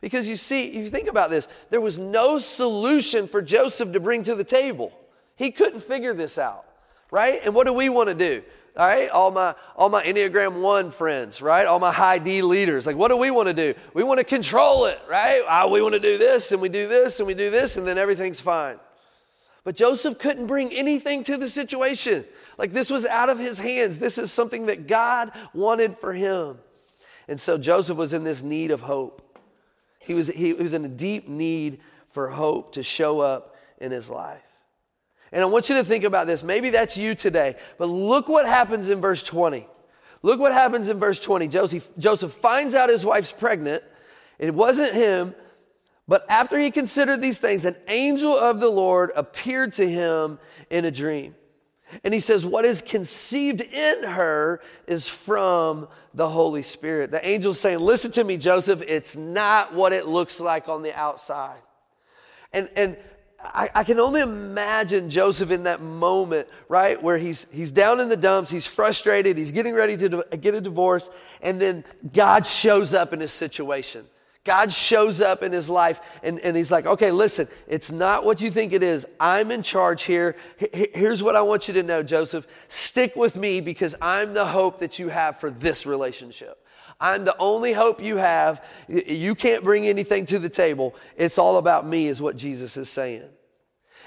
Because 0.00 0.26
you 0.26 0.36
see, 0.36 0.68
if 0.68 0.76
you 0.76 0.88
think 0.88 1.08
about 1.08 1.28
this, 1.28 1.48
there 1.68 1.80
was 1.82 1.98
no 1.98 2.38
solution 2.38 3.26
for 3.26 3.42
Joseph 3.42 3.92
to 3.92 4.00
bring 4.00 4.22
to 4.22 4.34
the 4.34 4.44
table. 4.44 4.92
He 5.36 5.50
couldn't 5.50 5.82
figure 5.82 6.14
this 6.14 6.38
out, 6.38 6.64
right? 7.10 7.40
And 7.44 7.54
what 7.54 7.66
do 7.66 7.74
we 7.74 7.90
want 7.90 8.08
to 8.08 8.14
do? 8.14 8.42
All 8.76 8.86
right? 8.86 9.08
All 9.10 9.30
my 9.30 9.54
all 9.76 9.88
my 9.88 10.02
enneagram 10.02 10.60
1 10.60 10.90
friends 10.90 11.40
right? 11.40 11.66
All 11.66 11.78
my 11.78 11.92
high 11.92 12.18
d 12.18 12.42
leaders. 12.42 12.86
Like 12.86 12.96
what 12.96 13.08
do 13.08 13.16
we 13.16 13.30
want 13.30 13.48
to 13.48 13.54
do? 13.54 13.74
We 13.92 14.02
want 14.02 14.18
to 14.18 14.24
control 14.24 14.86
it 14.86 15.00
right? 15.08 15.42
Oh, 15.48 15.70
we 15.70 15.80
want 15.80 15.94
to 15.94 16.00
do 16.00 16.18
this 16.18 16.52
and 16.52 16.60
we 16.60 16.68
do 16.68 16.88
this 16.88 17.20
and 17.20 17.26
we 17.26 17.34
do 17.34 17.50
this 17.50 17.76
and 17.76 17.86
then 17.86 17.98
everything's 17.98 18.40
fine. 18.40 18.78
But 19.62 19.76
joseph 19.76 20.18
couldn't 20.18 20.46
bring 20.46 20.72
anything 20.72 21.22
to 21.24 21.36
the 21.36 21.48
situation. 21.48 22.24
Like 22.58 22.72
this 22.72 22.90
was 22.90 23.06
out 23.06 23.30
of 23.30 23.38
his 23.38 23.58
hands. 23.58 23.98
This 23.98 24.18
is 24.18 24.32
something 24.32 24.66
that 24.66 24.88
god 24.88 25.30
wanted 25.52 25.96
for 25.96 26.12
him. 26.12 26.58
And 27.28 27.40
so 27.40 27.56
joseph 27.56 27.96
was 27.96 28.12
in 28.12 28.24
this 28.24 28.42
need 28.42 28.72
of 28.72 28.80
hope. 28.80 29.20
He 30.00 30.14
was 30.14 30.26
he 30.26 30.52
was 30.52 30.72
in 30.72 30.84
a 30.84 30.88
deep 30.88 31.28
need 31.28 31.80
for 32.10 32.28
hope 32.28 32.74
to 32.74 32.82
show 32.82 33.20
up 33.20 33.56
in 33.78 33.92
his 33.92 34.10
life 34.10 34.43
and 35.34 35.42
I 35.42 35.46
want 35.46 35.68
you 35.68 35.74
to 35.74 35.84
think 35.84 36.04
about 36.04 36.28
this. 36.28 36.44
Maybe 36.44 36.70
that's 36.70 36.96
you 36.96 37.16
today. 37.16 37.56
But 37.76 37.88
look 37.88 38.28
what 38.28 38.46
happens 38.46 38.88
in 38.88 39.00
verse 39.00 39.20
20. 39.24 39.66
Look 40.22 40.38
what 40.38 40.52
happens 40.52 40.88
in 40.88 41.00
verse 41.00 41.18
20. 41.18 41.48
Joseph, 41.48 41.90
Joseph 41.98 42.32
finds 42.32 42.74
out 42.76 42.88
his 42.88 43.04
wife's 43.04 43.32
pregnant. 43.32 43.82
It 44.38 44.54
wasn't 44.54 44.94
him, 44.94 45.34
but 46.06 46.24
after 46.30 46.58
he 46.58 46.70
considered 46.70 47.20
these 47.20 47.38
things, 47.38 47.64
an 47.64 47.74
angel 47.88 48.32
of 48.32 48.60
the 48.60 48.68
Lord 48.68 49.10
appeared 49.16 49.72
to 49.74 49.88
him 49.88 50.38
in 50.70 50.84
a 50.84 50.90
dream. 50.92 51.34
And 52.04 52.14
he 52.14 52.20
says, 52.20 52.46
What 52.46 52.64
is 52.64 52.80
conceived 52.80 53.60
in 53.60 54.04
her 54.04 54.60
is 54.86 55.08
from 55.08 55.88
the 56.14 56.28
Holy 56.28 56.62
Spirit. 56.62 57.10
The 57.10 57.24
angel's 57.24 57.58
saying, 57.58 57.80
Listen 57.80 58.12
to 58.12 58.24
me, 58.24 58.36
Joseph, 58.36 58.82
it's 58.86 59.16
not 59.16 59.74
what 59.74 59.92
it 59.92 60.06
looks 60.06 60.40
like 60.40 60.68
on 60.68 60.82
the 60.82 60.94
outside. 60.94 61.60
And, 62.52 62.68
and 62.76 62.96
I, 63.44 63.68
I, 63.74 63.84
can 63.84 64.00
only 64.00 64.22
imagine 64.22 65.10
Joseph 65.10 65.50
in 65.50 65.64
that 65.64 65.82
moment, 65.82 66.48
right? 66.68 67.00
Where 67.02 67.18
he's, 67.18 67.50
he's 67.52 67.70
down 67.70 68.00
in 68.00 68.08
the 68.08 68.16
dumps, 68.16 68.50
he's 68.50 68.66
frustrated, 68.66 69.36
he's 69.36 69.52
getting 69.52 69.74
ready 69.74 69.96
to 69.98 70.24
get 70.40 70.54
a 70.54 70.60
divorce, 70.60 71.10
and 71.42 71.60
then 71.60 71.84
God 72.12 72.46
shows 72.46 72.94
up 72.94 73.12
in 73.12 73.20
his 73.20 73.32
situation. 73.32 74.06
God 74.44 74.70
shows 74.70 75.22
up 75.22 75.42
in 75.42 75.52
his 75.52 75.70
life 75.70 76.00
and, 76.22 76.38
and 76.40 76.54
he's 76.54 76.70
like, 76.70 76.84
okay, 76.84 77.10
listen, 77.10 77.48
it's 77.66 77.90
not 77.90 78.26
what 78.26 78.42
you 78.42 78.50
think 78.50 78.74
it 78.74 78.82
is. 78.82 79.06
I'm 79.18 79.50
in 79.50 79.62
charge 79.62 80.02
here. 80.02 80.36
Here's 80.72 81.22
what 81.22 81.34
I 81.34 81.40
want 81.40 81.66
you 81.66 81.74
to 81.74 81.82
know, 81.82 82.02
Joseph. 82.02 82.46
Stick 82.68 83.16
with 83.16 83.36
me 83.36 83.62
because 83.62 83.94
I'm 84.02 84.34
the 84.34 84.44
hope 84.44 84.80
that 84.80 84.98
you 84.98 85.08
have 85.08 85.40
for 85.40 85.48
this 85.48 85.86
relationship. 85.86 86.58
I'm 87.00 87.24
the 87.24 87.36
only 87.38 87.72
hope 87.72 88.02
you 88.02 88.16
have. 88.16 88.64
You 88.88 89.34
can't 89.34 89.62
bring 89.64 89.86
anything 89.86 90.24
to 90.26 90.38
the 90.38 90.48
table. 90.48 90.94
It's 91.16 91.38
all 91.38 91.58
about 91.58 91.86
me, 91.86 92.06
is 92.06 92.22
what 92.22 92.36
Jesus 92.36 92.76
is 92.76 92.88
saying. 92.88 93.24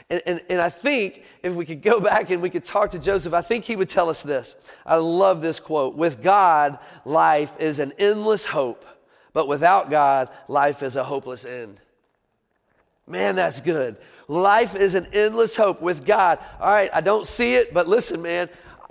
And, 0.09 0.21
and, 0.25 0.41
and 0.49 0.61
I 0.61 0.69
think 0.69 1.23
if 1.43 1.53
we 1.53 1.65
could 1.65 1.81
go 1.81 1.99
back 2.11 2.29
and 2.29 2.41
we 2.41 2.49
could 2.49 2.63
talk 2.65 2.91
to 2.91 2.99
Joseph, 2.99 3.33
I 3.33 3.41
think 3.41 3.65
he 3.65 3.75
would 3.75 3.89
tell 3.89 4.09
us 4.09 4.21
this. 4.21 4.71
I 4.85 4.97
love 4.97 5.41
this 5.41 5.59
quote 5.59 5.95
With 5.95 6.21
God, 6.21 6.79
life 7.05 7.59
is 7.59 7.79
an 7.79 7.93
endless 7.99 8.45
hope 8.45 8.85
but 9.37 9.47
without 9.47 9.91
God, 9.91 10.31
life 10.47 10.81
is 10.81 10.95
a 10.95 11.03
hopeless 11.03 11.45
end. 11.45 11.79
Man, 13.05 13.35
that's 13.35 13.61
good. 13.61 13.95
Life 14.27 14.75
is 14.75 14.95
an 14.95 15.05
endless 15.13 15.55
hope 15.55 15.79
with 15.79 16.07
God. 16.07 16.39
All 16.59 16.71
right, 16.71 16.89
I 16.91 17.01
don't 17.01 17.23
see 17.23 17.53
it, 17.53 17.71
but 17.71 17.87
listen, 17.87 18.23
man, 18.23 18.49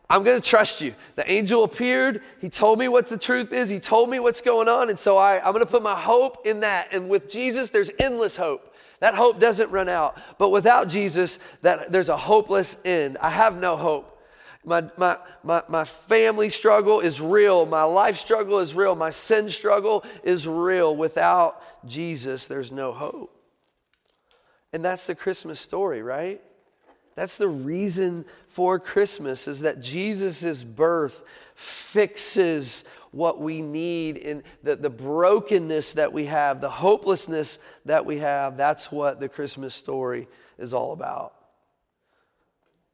I'm 0.09 0.23
going 0.23 0.41
to 0.41 0.49
trust 0.49 0.81
you. 0.81 0.95
The 1.17 1.29
angel 1.31 1.65
appeared. 1.65 2.23
He 2.41 2.49
told 2.49 2.79
me 2.79 2.87
what 2.87 3.09
the 3.09 3.19
truth 3.19 3.53
is. 3.53 3.69
He 3.69 3.81
told 3.81 4.09
me 4.09 4.21
what's 4.21 4.41
going 4.41 4.69
on. 4.69 4.89
And 4.89 4.99
so 4.99 5.17
I, 5.17 5.39
I'm 5.45 5.53
going 5.53 5.65
to 5.65 5.71
put 5.71 5.83
my 5.83 5.97
hope 5.99 6.47
in 6.47 6.61
that. 6.61 6.89
And 6.93 7.09
with 7.09 7.29
Jesus, 7.29 7.71
there's 7.71 7.91
endless 7.99 8.37
hope. 8.37 8.73
That 9.01 9.15
hope 9.15 9.41
doesn't 9.41 9.71
run 9.71 9.89
out. 9.89 10.17
But 10.39 10.51
without 10.51 10.89
Jesus, 10.89 11.39
that, 11.63 11.91
there's 11.91 12.09
a 12.09 12.17
hopeless 12.17 12.81
end. 12.85 13.19
I 13.21 13.31
have 13.31 13.59
no 13.59 13.77
hope. 13.77 14.13
My, 14.65 14.85
my, 14.97 15.19
my, 15.43 15.63
my 15.69 15.85
family 15.85 16.51
struggle 16.51 17.01
is 17.01 17.21
real. 17.21 17.67
My 17.67 17.85
life 17.85 18.17
struggle 18.17 18.59
is 18.61 18.75
real. 18.75 18.95
My 18.95 19.11
sin 19.11 19.49
struggle 19.49 20.05
is 20.23 20.47
real. 20.47 20.95
Without 20.97 21.63
Jesus, 21.87 22.47
there's 22.47 22.71
no 22.71 22.93
hope. 22.93 23.33
And 24.73 24.85
that's 24.85 25.07
the 25.07 25.15
Christmas 25.15 25.61
story, 25.61 26.03
right? 26.03 26.41
That's 27.17 27.39
the 27.39 27.49
reason 27.49 28.27
for 28.47 28.79
Christmas 28.79 29.49
is 29.49 29.63
that 29.63 29.81
Jesus' 29.81 30.63
birth 30.63 31.23
fixes 31.55 32.85
what 33.11 33.41
we 33.41 33.63
need 33.63 34.19
in 34.19 34.43
the, 34.63 34.77
the 34.77 34.91
brokenness 34.91 35.95
that 35.95 36.13
we 36.13 36.27
have, 36.27 36.61
the 36.61 36.69
hopelessness 36.69 37.59
that 37.87 38.05
we 38.05 38.19
have. 38.19 38.59
That's 38.59 38.93
what 38.93 39.19
the 39.19 39.31
Christmas 39.31 39.75
story 39.75 40.29
is 40.59 40.75
all 40.75 40.93
about. 40.93 41.33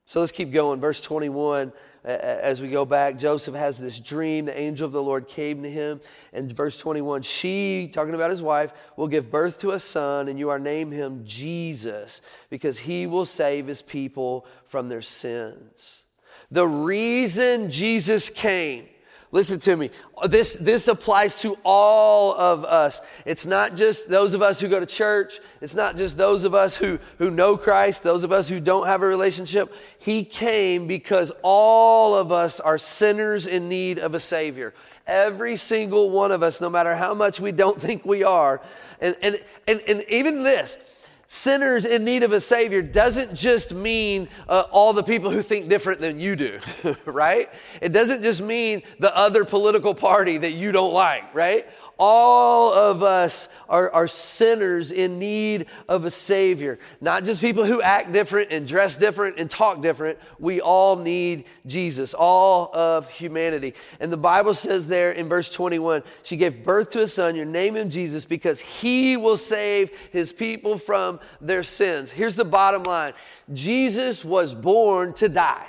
So 0.05 0.21
let's 0.21 0.33
keep 0.33 0.53
going. 0.53 0.81
Verse 0.81 1.01
21, 1.01 1.73
as 2.05 2.61
we 2.61 2.69
go 2.69 2.85
back, 2.85 3.17
Joseph 3.17 3.55
has 3.55 3.79
this 3.79 4.01
dream. 4.01 4.45
The 4.45 4.59
angel 4.59 4.87
of 4.87 4.93
the 4.93 5.03
Lord 5.03 5.29
came 5.29 5.63
to 5.63 5.71
him. 5.71 6.01
And 6.33 6.51
verse 6.51 6.77
21, 6.77 7.23
she, 7.23 7.89
talking 7.93 8.15
about 8.15 8.31
his 8.31 8.43
wife, 8.43 8.73
will 8.97 9.09
give 9.09 9.31
birth 9.31 9.61
to 9.61 9.71
a 9.73 9.81
son, 9.81 10.29
and 10.29 10.39
you 10.39 10.51
are 10.51 10.59
name 10.59 10.91
him 10.91 11.23
Jesus, 11.25 12.23
because 12.51 12.79
he 12.79 13.07
will 13.07 13.25
save 13.25 13.67
his 13.67 13.83
people 13.83 14.47
from 14.65 14.89
their 14.89 15.03
sins. 15.03 16.07
The 16.51 16.67
reason 16.67 17.71
Jesus 17.71 18.29
came 18.29 18.87
Listen 19.35 19.59
to 19.61 19.77
me. 19.77 19.89
This, 20.29 20.59
this 20.59 20.89
applies 20.89 21.41
to 21.41 21.57
all 21.65 22.35
of 22.35 22.67
us. 22.67 23.01
It's 23.25 23.47
not 23.47 23.75
just 23.75 24.11
those 24.11 24.35
of 24.35 24.43
us 24.43 24.61
who 24.61 24.69
go 24.69 24.79
to 24.79 24.85
church. 24.85 25.41
It's 25.63 25.75
not 25.75 25.97
just 25.97 26.19
those 26.19 26.45
of 26.45 26.55
us 26.55 26.77
who, 26.77 26.99
who 27.17 27.31
know 27.31 27.57
Christ, 27.57 28.03
those 28.03 28.25
of 28.25 28.31
us 28.31 28.47
who 28.47 28.61
don't 28.61 28.87
have 28.87 29.01
a 29.01 29.07
relationship. 29.07 29.75
He 29.99 30.23
came 30.23 30.87
because 30.87 31.33
all 31.43 32.15
of 32.15 32.31
us 32.31 32.61
are 32.61 32.77
sinners 32.77 33.47
in 33.47 33.71
need 33.71 33.99
of 33.99 34.15
a 34.15 34.21
Savior. 34.21 34.75
Every 35.07 35.57
single 35.57 36.11
one 36.11 36.31
of 36.31 36.43
us, 36.43 36.61
no 36.61 36.69
matter 36.69 36.95
how 36.95 37.15
much 37.15 37.41
we 37.41 37.53
don't 37.53 37.81
think 37.81 38.05
we 38.05 38.25
are. 38.25 38.61
And, 39.01 39.17
and, 39.23 39.43
and, 39.67 39.81
and 39.89 40.05
even 40.11 40.43
this, 40.43 41.02
sinners 41.33 41.87
in 41.87 42.05
need 42.05 42.25
of 42.25 42.33
a 42.33 42.41
Savior 42.43 42.83
doesn't 42.83 43.35
just 43.35 43.73
mean 43.73 44.29
uh, 44.51 44.65
all 44.71 44.93
the 44.93 45.03
people 45.03 45.31
who 45.31 45.41
think 45.41 45.67
different 45.67 45.99
than 45.99 46.21
you 46.21 46.37
do, 46.37 46.61
right? 47.07 47.49
It 47.81 47.91
doesn't 47.91 48.23
just 48.23 48.43
mean 48.43 48.83
the 48.99 49.17
other 49.17 49.47
political 49.47 49.95
party 49.95 50.37
that 50.37 50.51
you 50.51 50.73
don't 50.73 50.93
like, 50.93 51.35
right? 51.35 51.67
All 52.05 52.75
of 52.75 53.05
us 53.05 53.47
are, 53.69 53.89
are 53.93 54.09
sinners 54.09 54.91
in 54.91 55.21
need 55.21 55.67
of 55.89 56.05
a 56.05 56.11
Savior. 56.11 56.81
Not 57.01 57.23
just 57.23 57.41
people 57.41 57.65
who 57.65 57.81
act 57.81 58.11
different 58.11 58.51
and 58.51 58.67
dress 58.67 58.97
different 58.97 59.39
and 59.39 59.49
talk 59.49 59.83
different. 59.83 60.19
We 60.41 60.61
all 60.61 60.97
need 60.97 61.45
Jesus, 61.65 62.13
all 62.13 62.75
of 62.75 63.09
humanity. 63.09 63.75
And 64.01 64.13
the 64.13 64.17
Bible 64.17 64.53
says 64.53 64.89
there 64.89 65.13
in 65.13 65.29
verse 65.29 65.49
21 65.49 66.03
she 66.25 66.37
gave 66.37 66.65
birth 66.65 66.91
to 66.91 67.03
a 67.03 67.07
son, 67.07 67.37
you 67.37 67.45
name 67.45 67.77
him 67.77 67.89
Jesus, 67.89 68.25
because 68.25 68.59
he 68.59 69.17
will 69.17 69.37
save 69.37 69.97
his 70.11 70.33
people 70.33 70.79
from 70.79 71.21
their 71.41 71.63
sins. 71.63 72.11
Here's 72.11 72.35
the 72.35 72.45
bottom 72.45 72.83
line 72.83 73.13
Jesus 73.53 74.25
was 74.25 74.57
born 74.57 75.13
to 75.15 75.29
die. 75.29 75.67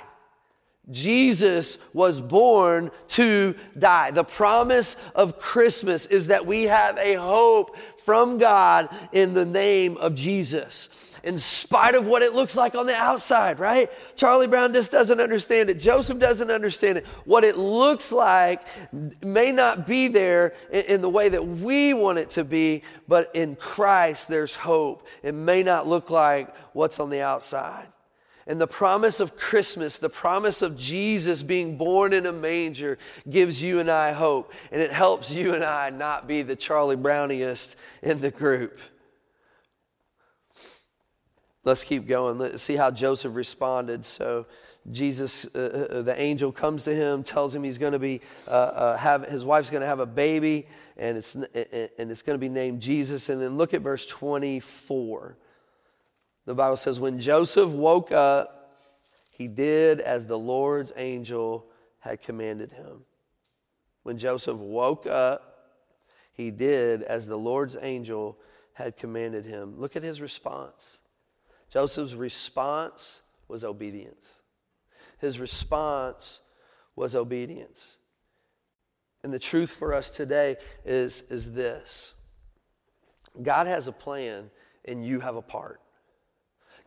Jesus 0.90 1.78
was 1.94 2.20
born 2.20 2.90
to 3.08 3.54
die. 3.78 4.10
The 4.10 4.24
promise 4.24 4.96
of 5.14 5.38
Christmas 5.38 6.06
is 6.06 6.26
that 6.26 6.44
we 6.44 6.64
have 6.64 6.98
a 6.98 7.14
hope 7.14 7.76
from 8.04 8.38
God 8.38 8.88
in 9.12 9.32
the 9.34 9.46
name 9.46 9.96
of 9.96 10.14
Jesus. 10.14 11.00
In 11.24 11.38
spite 11.38 11.94
of 11.94 12.06
what 12.06 12.20
it 12.20 12.34
looks 12.34 12.54
like 12.54 12.74
on 12.74 12.84
the 12.84 12.94
outside, 12.94 13.58
right? 13.58 13.88
Charlie 14.14 14.46
Brown 14.46 14.74
just 14.74 14.92
doesn't 14.92 15.20
understand 15.20 15.70
it. 15.70 15.78
Joseph 15.78 16.18
doesn't 16.18 16.50
understand 16.50 16.98
it. 16.98 17.06
What 17.24 17.44
it 17.44 17.56
looks 17.56 18.12
like 18.12 18.66
may 19.22 19.50
not 19.50 19.86
be 19.86 20.08
there 20.08 20.52
in, 20.70 21.00
the 21.00 21.08
way 21.08 21.30
that 21.30 21.42
we 21.42 21.94
want 21.94 22.18
it 22.18 22.28
to 22.30 22.44
be, 22.44 22.82
but 23.08 23.30
in 23.34 23.56
Christ 23.56 24.28
there's 24.28 24.54
hope. 24.54 25.08
It 25.22 25.34
may 25.34 25.62
not 25.62 25.86
look 25.86 26.10
like 26.10 26.54
what's 26.74 27.00
on 27.00 27.08
the 27.08 27.22
outside. 27.22 27.86
And 28.46 28.60
the 28.60 28.66
promise 28.66 29.20
of 29.20 29.36
Christmas, 29.38 29.96
the 29.96 30.10
promise 30.10 30.60
of 30.60 30.76
Jesus 30.76 31.42
being 31.42 31.78
born 31.78 32.12
in 32.12 32.26
a 32.26 32.32
manger, 32.32 32.98
gives 33.28 33.62
you 33.62 33.80
and 33.80 33.90
I 33.90 34.12
hope. 34.12 34.52
And 34.70 34.82
it 34.82 34.92
helps 34.92 35.34
you 35.34 35.54
and 35.54 35.64
I 35.64 35.90
not 35.90 36.28
be 36.28 36.42
the 36.42 36.56
Charlie 36.56 36.96
Browniest 36.96 37.76
in 38.02 38.20
the 38.20 38.30
group. 38.30 38.78
Let's 41.64 41.84
keep 41.84 42.06
going. 42.06 42.38
Let's 42.38 42.62
see 42.62 42.76
how 42.76 42.90
Joseph 42.90 43.34
responded. 43.34 44.04
So, 44.04 44.44
Jesus, 44.90 45.46
uh, 45.56 45.88
uh 45.90 46.02
the 46.02 46.20
angel 46.20 46.52
comes 46.52 46.84
to 46.84 46.94
him, 46.94 47.22
tells 47.22 47.54
him 47.54 47.64
he's 47.64 47.78
going 47.78 47.94
to 47.94 47.98
be, 47.98 48.20
uh, 48.46 48.50
uh, 48.50 48.96
have, 48.98 49.24
his 49.24 49.42
wife's 49.42 49.70
going 49.70 49.80
to 49.80 49.86
have 49.86 50.00
a 50.00 50.06
baby, 50.06 50.66
and 50.98 51.16
it's, 51.16 51.34
and 51.34 52.10
it's 52.10 52.20
going 52.20 52.34
to 52.34 52.40
be 52.40 52.50
named 52.50 52.82
Jesus. 52.82 53.30
And 53.30 53.40
then 53.40 53.56
look 53.56 53.72
at 53.72 53.80
verse 53.80 54.04
24. 54.04 55.38
The 56.46 56.54
Bible 56.54 56.76
says, 56.76 57.00
when 57.00 57.18
Joseph 57.18 57.70
woke 57.70 58.12
up, 58.12 58.76
he 59.30 59.48
did 59.48 60.00
as 60.00 60.26
the 60.26 60.38
Lord's 60.38 60.92
angel 60.96 61.66
had 62.00 62.22
commanded 62.22 62.72
him. 62.72 63.04
When 64.02 64.18
Joseph 64.18 64.58
woke 64.58 65.06
up, 65.06 65.72
he 66.32 66.50
did 66.50 67.02
as 67.02 67.26
the 67.26 67.36
Lord's 67.36 67.76
angel 67.80 68.38
had 68.74 68.96
commanded 68.96 69.44
him. 69.44 69.78
Look 69.78 69.96
at 69.96 70.02
his 70.02 70.20
response. 70.20 71.00
Joseph's 71.70 72.14
response 72.14 73.22
was 73.48 73.64
obedience. 73.64 74.40
His 75.18 75.40
response 75.40 76.40
was 76.96 77.14
obedience. 77.14 77.98
And 79.22 79.32
the 79.32 79.38
truth 79.38 79.70
for 79.70 79.94
us 79.94 80.10
today 80.10 80.56
is, 80.84 81.30
is 81.30 81.54
this 81.54 82.14
God 83.42 83.66
has 83.66 83.88
a 83.88 83.92
plan, 83.92 84.50
and 84.84 85.04
you 85.04 85.20
have 85.20 85.36
a 85.36 85.42
part. 85.42 85.80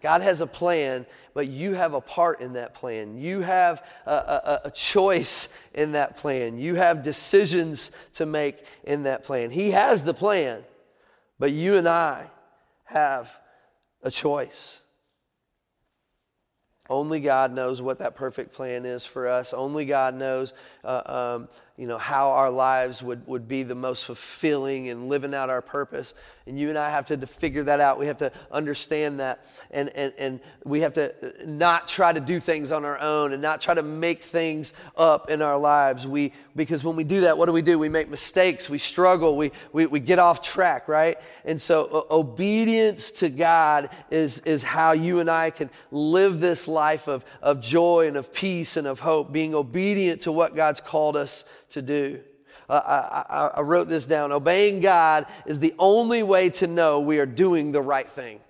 God 0.01 0.21
has 0.21 0.41
a 0.41 0.47
plan, 0.47 1.05
but 1.33 1.47
you 1.47 1.73
have 1.73 1.93
a 1.93 2.01
part 2.01 2.41
in 2.41 2.53
that 2.53 2.75
plan. 2.75 3.17
You 3.17 3.41
have 3.41 3.85
a, 4.05 4.11
a, 4.11 4.61
a, 4.65 4.71
choice 4.71 5.49
in 5.73 5.93
that 5.93 6.17
plan. 6.17 6.59
You 6.59 6.75
have 6.75 7.03
decisions 7.03 7.91
to 8.13 8.25
make 8.27 8.57
in 8.83 9.03
that 9.03 9.23
plan. 9.23 9.49
He 9.49 9.71
has 9.71 10.03
the 10.03 10.13
plan, 10.13 10.63
but 11.39 11.51
you 11.51 11.77
and 11.77 11.87
I 11.87 12.29
have 12.85 13.35
a 14.03 14.11
choice. 14.11 14.83
Only 16.89 17.19
God 17.19 17.51
knows 17.51 17.81
what 17.81 17.99
that 17.99 18.15
perfect 18.15 18.53
plan 18.53 18.85
is 18.85 19.05
for 19.05 19.27
us. 19.27 19.53
Only 19.53 19.85
God 19.85 20.15
knows, 20.15 20.53
uh, 20.83 21.01
um, 21.05 21.49
you 21.77 21.85
know, 21.85 21.99
how 21.99 22.31
our 22.31 22.49
lives 22.49 23.03
would, 23.03 23.25
would 23.27 23.47
be 23.47 23.61
the 23.61 23.75
most 23.75 24.05
fulfilling 24.05 24.89
and 24.89 25.09
living 25.09 25.35
out 25.35 25.51
our 25.51 25.61
purpose. 25.61 26.15
And 26.47 26.57
you 26.57 26.69
and 26.69 26.77
I 26.77 26.89
have 26.89 27.05
to, 27.07 27.17
to 27.17 27.27
figure 27.27 27.61
that 27.63 27.79
out. 27.79 27.99
We 27.99 28.07
have 28.07 28.17
to 28.17 28.31
understand 28.51 29.19
that. 29.19 29.45
And, 29.69 29.89
and, 29.89 30.11
and 30.17 30.39
we 30.65 30.81
have 30.81 30.93
to 30.93 31.13
not 31.45 31.87
try 31.87 32.11
to 32.11 32.19
do 32.19 32.39
things 32.39 32.71
on 32.71 32.83
our 32.83 32.97
own 32.97 33.31
and 33.31 33.41
not 33.43 33.61
try 33.61 33.75
to 33.75 33.83
make 33.83 34.23
things 34.23 34.73
up 34.95 35.29
in 35.29 35.43
our 35.43 35.57
lives. 35.57 36.07
We, 36.07 36.33
because 36.55 36.83
when 36.83 36.95
we 36.95 37.03
do 37.03 37.21
that, 37.21 37.37
what 37.37 37.45
do 37.45 37.53
we 37.53 37.61
do? 37.61 37.77
We 37.77 37.89
make 37.89 38.09
mistakes, 38.09 38.69
we 38.69 38.79
struggle, 38.79 39.37
we, 39.37 39.51
we, 39.71 39.85
we 39.85 39.99
get 39.99 40.17
off 40.17 40.41
track, 40.41 40.87
right? 40.87 41.17
And 41.45 41.61
so 41.61 42.07
obedience 42.09 43.11
to 43.11 43.29
God 43.29 43.89
is, 44.09 44.39
is 44.39 44.63
how 44.63 44.93
you 44.93 45.19
and 45.19 45.29
I 45.29 45.51
can 45.51 45.69
live 45.91 46.39
this 46.39 46.67
life 46.67 47.07
of, 47.07 47.23
of 47.43 47.61
joy 47.61 48.07
and 48.07 48.17
of 48.17 48.33
peace 48.33 48.77
and 48.77 48.87
of 48.87 49.01
hope, 49.01 49.31
being 49.31 49.53
obedient 49.53 50.21
to 50.21 50.31
what 50.31 50.55
God's 50.55 50.81
called 50.81 51.15
us 51.15 51.45
to 51.69 51.81
do. 51.81 52.21
I, 52.69 53.51
I 53.55 53.61
wrote 53.61 53.87
this 53.87 54.05
down. 54.05 54.31
Obeying 54.31 54.81
God 54.81 55.25
is 55.45 55.59
the 55.59 55.73
only 55.79 56.21
way 56.21 56.49
to 56.51 56.67
know 56.67 56.99
we 56.99 57.19
are 57.19 57.25
doing 57.25 57.71
the 57.71 57.81
right 57.81 58.07
thing. 58.07 58.41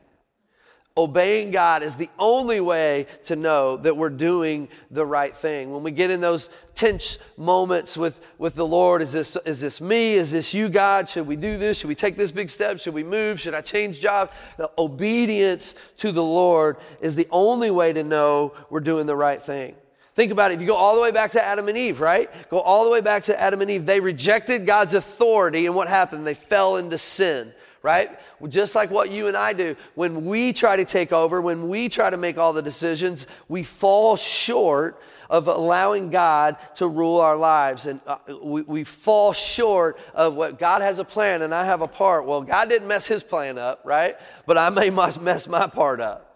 Obeying 0.97 1.51
God 1.51 1.83
is 1.83 1.95
the 1.95 2.09
only 2.17 2.59
way 2.59 3.05
to 3.25 3.35
know 3.35 3.77
that 3.77 3.95
we're 3.95 4.09
doing 4.09 4.67
the 4.89 5.05
right 5.05 5.35
thing. 5.35 5.71
When 5.71 5.83
we 5.83 5.91
get 5.91 6.09
in 6.09 6.21
those 6.21 6.49
tense 6.73 7.37
moments 7.37 7.95
with, 7.95 8.19
with 8.39 8.55
the 8.55 8.65
Lord, 8.65 9.03
is 9.03 9.11
this, 9.11 9.35
is 9.45 9.61
this 9.61 9.79
me? 9.79 10.15
Is 10.15 10.31
this 10.31 10.55
you, 10.55 10.69
God? 10.69 11.07
Should 11.07 11.27
we 11.27 11.35
do 11.35 11.59
this? 11.59 11.79
Should 11.79 11.89
we 11.89 11.93
take 11.93 12.15
this 12.15 12.31
big 12.31 12.49
step? 12.49 12.79
Should 12.79 12.95
we 12.95 13.03
move? 13.03 13.39
Should 13.39 13.53
I 13.53 13.61
change 13.61 13.99
job? 13.99 14.31
The 14.57 14.71
obedience 14.79 15.75
to 15.97 16.11
the 16.11 16.23
Lord 16.23 16.77
is 16.99 17.15
the 17.15 17.27
only 17.29 17.69
way 17.69 17.93
to 17.93 18.03
know 18.03 18.55
we're 18.71 18.79
doing 18.79 19.05
the 19.05 19.15
right 19.15 19.41
thing. 19.41 19.75
Think 20.17 20.31
about 20.31 20.49
it. 20.49 20.55
If 20.55 20.61
you 20.61 20.67
go 20.67 20.75
all 20.75 20.95
the 20.95 21.01
way 21.03 21.11
back 21.11 21.29
to 21.33 21.43
Adam 21.43 21.67
and 21.67 21.77
Eve, 21.77 22.01
right? 22.01 22.27
Go 22.49 22.57
all 22.57 22.85
the 22.85 22.89
way 22.89 23.01
back 23.01 23.21
to 23.25 23.39
Adam 23.39 23.61
and 23.61 23.69
Eve. 23.69 23.85
They 23.85 23.99
rejected 23.99 24.65
God's 24.65 24.95
authority, 24.95 25.67
and 25.67 25.75
what 25.75 25.87
happened? 25.87 26.25
They 26.25 26.33
fell 26.33 26.77
into 26.77 26.97
sin 26.97 27.53
right? 27.83 28.19
Just 28.49 28.75
like 28.75 28.89
what 28.89 29.11
you 29.11 29.27
and 29.27 29.37
I 29.37 29.53
do. 29.53 29.77
When 29.95 30.25
we 30.25 30.51
try 30.51 30.75
to 30.75 30.83
take 30.83 31.13
over, 31.13 31.39
when 31.39 31.69
we 31.69 31.87
try 31.87 32.09
to 32.09 32.17
make 32.17 32.37
all 32.37 32.51
the 32.51 32.61
decisions, 32.61 33.27
we 33.47 33.63
fall 33.63 34.17
short 34.17 34.99
of 35.29 35.47
allowing 35.47 36.09
God 36.09 36.57
to 36.77 36.87
rule 36.87 37.21
our 37.21 37.37
lives. 37.37 37.85
And 37.85 38.01
uh, 38.05 38.17
we, 38.43 38.63
we 38.63 38.83
fall 38.83 39.31
short 39.31 39.99
of 40.13 40.35
what 40.35 40.59
God 40.59 40.81
has 40.81 40.99
a 40.99 41.05
plan 41.05 41.43
and 41.43 41.53
I 41.53 41.63
have 41.63 41.81
a 41.81 41.87
part. 41.87 42.25
Well, 42.25 42.41
God 42.41 42.67
didn't 42.67 42.89
mess 42.89 43.07
his 43.07 43.23
plan 43.23 43.57
up, 43.57 43.81
right? 43.85 44.17
But 44.45 44.57
I 44.57 44.69
may 44.69 44.89
must 44.89 45.21
mess 45.21 45.47
my 45.47 45.67
part 45.67 46.01
up. 46.01 46.26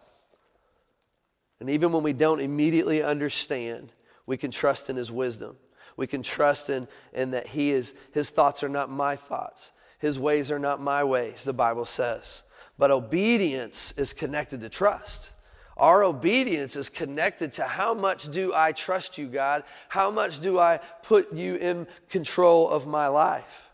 And 1.62 1.70
even 1.70 1.92
when 1.92 2.02
we 2.02 2.12
don't 2.12 2.42
immediately 2.42 3.04
understand, 3.04 3.94
we 4.26 4.36
can 4.36 4.50
trust 4.50 4.90
in 4.90 4.96
his 4.96 5.12
wisdom. 5.12 5.56
We 5.96 6.08
can 6.08 6.24
trust 6.24 6.72
in, 6.72 6.88
in 7.14 7.32
that 7.32 7.46
he 7.46 7.70
is, 7.70 7.94
his 8.14 8.32
thoughts 8.32 8.64
are 8.64 8.70
not 8.70 8.90
my 8.90 9.16
thoughts. 9.16 9.72
His 10.00 10.18
ways 10.18 10.50
are 10.50 10.58
not 10.58 10.82
my 10.82 11.04
ways, 11.04 11.44
the 11.44 11.54
Bible 11.54 11.86
says. 11.86 12.42
But 12.80 12.90
obedience 12.90 13.94
is 13.96 14.12
connected 14.12 14.62
to 14.62 14.70
trust. 14.70 15.34
Our 15.78 16.04
obedience 16.04 16.76
is 16.76 16.90
connected 16.90 17.54
to 17.54 17.64
how 17.64 17.94
much 17.94 18.32
do 18.32 18.52
I 18.56 18.72
trust 18.72 19.20
you, 19.20 19.28
God? 19.28 19.64
How 19.88 20.10
much 20.10 20.40
do 20.40 20.58
I 20.58 20.80
put 21.04 21.32
you 21.32 21.58
in 21.58 21.86
control 22.10 22.72
of 22.72 22.88
my 22.88 23.08
life? 23.08 23.70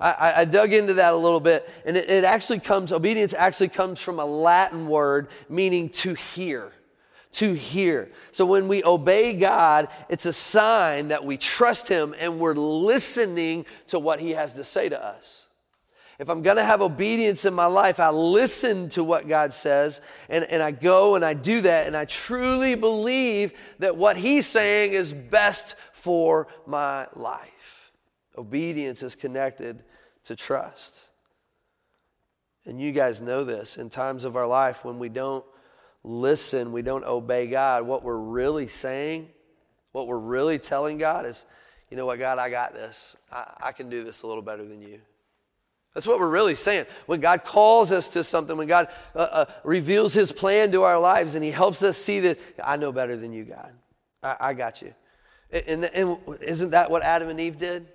I, 0.00 0.32
I 0.38 0.44
dug 0.46 0.72
into 0.72 0.94
that 0.94 1.12
a 1.12 1.16
little 1.16 1.38
bit, 1.38 1.70
and 1.86 1.96
it, 1.96 2.10
it 2.10 2.24
actually 2.24 2.58
comes, 2.58 2.90
obedience 2.90 3.34
actually 3.34 3.68
comes 3.68 4.00
from 4.00 4.18
a 4.18 4.26
Latin 4.26 4.88
word 4.88 5.28
meaning 5.48 5.90
to 5.90 6.14
hear 6.14 6.72
to 7.34 7.52
hear. 7.52 8.10
So 8.30 8.46
when 8.46 8.68
we 8.68 8.84
obey 8.84 9.34
God, 9.34 9.88
it's 10.08 10.26
a 10.26 10.32
sign 10.32 11.08
that 11.08 11.24
we 11.24 11.36
trust 11.36 11.88
Him 11.88 12.14
and 12.18 12.38
we're 12.38 12.54
listening 12.54 13.66
to 13.88 13.98
what 13.98 14.20
He 14.20 14.30
has 14.30 14.54
to 14.54 14.64
say 14.64 14.88
to 14.88 15.02
us. 15.02 15.48
If 16.18 16.30
I'm 16.30 16.42
going 16.42 16.58
to 16.58 16.64
have 16.64 16.80
obedience 16.80 17.44
in 17.44 17.54
my 17.54 17.66
life, 17.66 17.98
I 17.98 18.10
listen 18.10 18.88
to 18.90 19.02
what 19.02 19.26
God 19.26 19.52
says 19.52 20.00
and, 20.28 20.44
and 20.44 20.62
I 20.62 20.70
go 20.70 21.16
and 21.16 21.24
I 21.24 21.34
do 21.34 21.60
that. 21.62 21.88
And 21.88 21.96
I 21.96 22.04
truly 22.04 22.76
believe 22.76 23.52
that 23.80 23.96
what 23.96 24.16
He's 24.16 24.46
saying 24.46 24.92
is 24.92 25.12
best 25.12 25.76
for 25.92 26.46
my 26.66 27.08
life. 27.14 27.92
Obedience 28.38 29.02
is 29.02 29.16
connected 29.16 29.82
to 30.24 30.36
trust. 30.36 31.10
And 32.64 32.80
you 32.80 32.92
guys 32.92 33.20
know 33.20 33.44
this 33.44 33.76
in 33.76 33.90
times 33.90 34.24
of 34.24 34.36
our 34.36 34.46
life 34.46 34.84
when 34.84 34.98
we 34.98 35.08
don't 35.08 35.44
listen, 36.04 36.70
we 36.70 36.82
don't 36.82 37.04
obey 37.04 37.46
God, 37.46 37.86
what 37.86 38.04
we're 38.04 38.18
really 38.18 38.68
saying, 38.68 39.28
what 39.92 40.06
we're 40.06 40.18
really 40.18 40.58
telling 40.58 40.98
God 40.98 41.26
is, 41.26 41.46
you 41.90 41.96
know 41.96 42.06
what, 42.06 42.18
God, 42.18 42.38
I 42.38 42.50
got 42.50 42.74
this. 42.74 43.16
I, 43.32 43.54
I 43.64 43.72
can 43.72 43.88
do 43.88 44.04
this 44.04 44.22
a 44.22 44.26
little 44.26 44.42
better 44.42 44.64
than 44.64 44.82
you. 44.82 45.00
That's 45.94 46.06
what 46.08 46.18
we're 46.18 46.30
really 46.30 46.56
saying. 46.56 46.86
When 47.06 47.20
God 47.20 47.44
calls 47.44 47.92
us 47.92 48.08
to 48.10 48.24
something, 48.24 48.56
when 48.56 48.66
God 48.66 48.88
uh, 49.14 49.18
uh, 49.18 49.44
reveals 49.62 50.12
His 50.12 50.32
plan 50.32 50.72
to 50.72 50.82
our 50.82 50.98
lives 50.98 51.36
and 51.36 51.44
He 51.44 51.52
helps 51.52 51.82
us 51.82 51.96
see 51.96 52.20
that 52.20 52.40
I 52.62 52.76
know 52.76 52.90
better 52.90 53.16
than 53.16 53.32
you, 53.32 53.44
God. 53.44 53.72
I, 54.22 54.36
I 54.40 54.54
got 54.54 54.82
you. 54.82 54.92
And, 55.52 55.84
and, 55.84 56.18
isn't 56.40 56.70
that 56.70 56.90
what 56.90 57.02
Adam 57.02 57.28
and 57.28 57.38
Eve 57.38 57.58
did? 57.58 57.86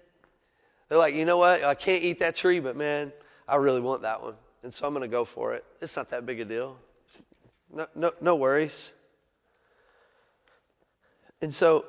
They're 0.88 0.98
like, 0.98 1.14
you 1.14 1.26
know 1.26 1.38
what? 1.38 1.64
I 1.64 1.76
can't 1.76 2.02
eat 2.02 2.20
that 2.20 2.36
tree, 2.36 2.62
but 2.62 2.78
man, 2.78 3.12
I 3.48 3.58
really 3.58 3.82
want 3.82 4.04
that 4.04 4.22
one. 4.22 4.36
And 4.64 4.74
so 4.74 4.88
I'm 4.88 4.94
going 4.94 5.04
to 5.04 5.12
go 5.12 5.26
for 5.26 5.54
it. 5.54 5.66
It's 5.82 5.98
not 5.98 6.10
that 6.12 6.26
big 6.26 6.40
a 6.40 6.46
deal. 6.46 6.78
No, 7.72 7.88
no, 7.96 8.12
no 8.22 8.36
worries. 8.36 8.94
And 11.42 11.54
so 11.54 11.86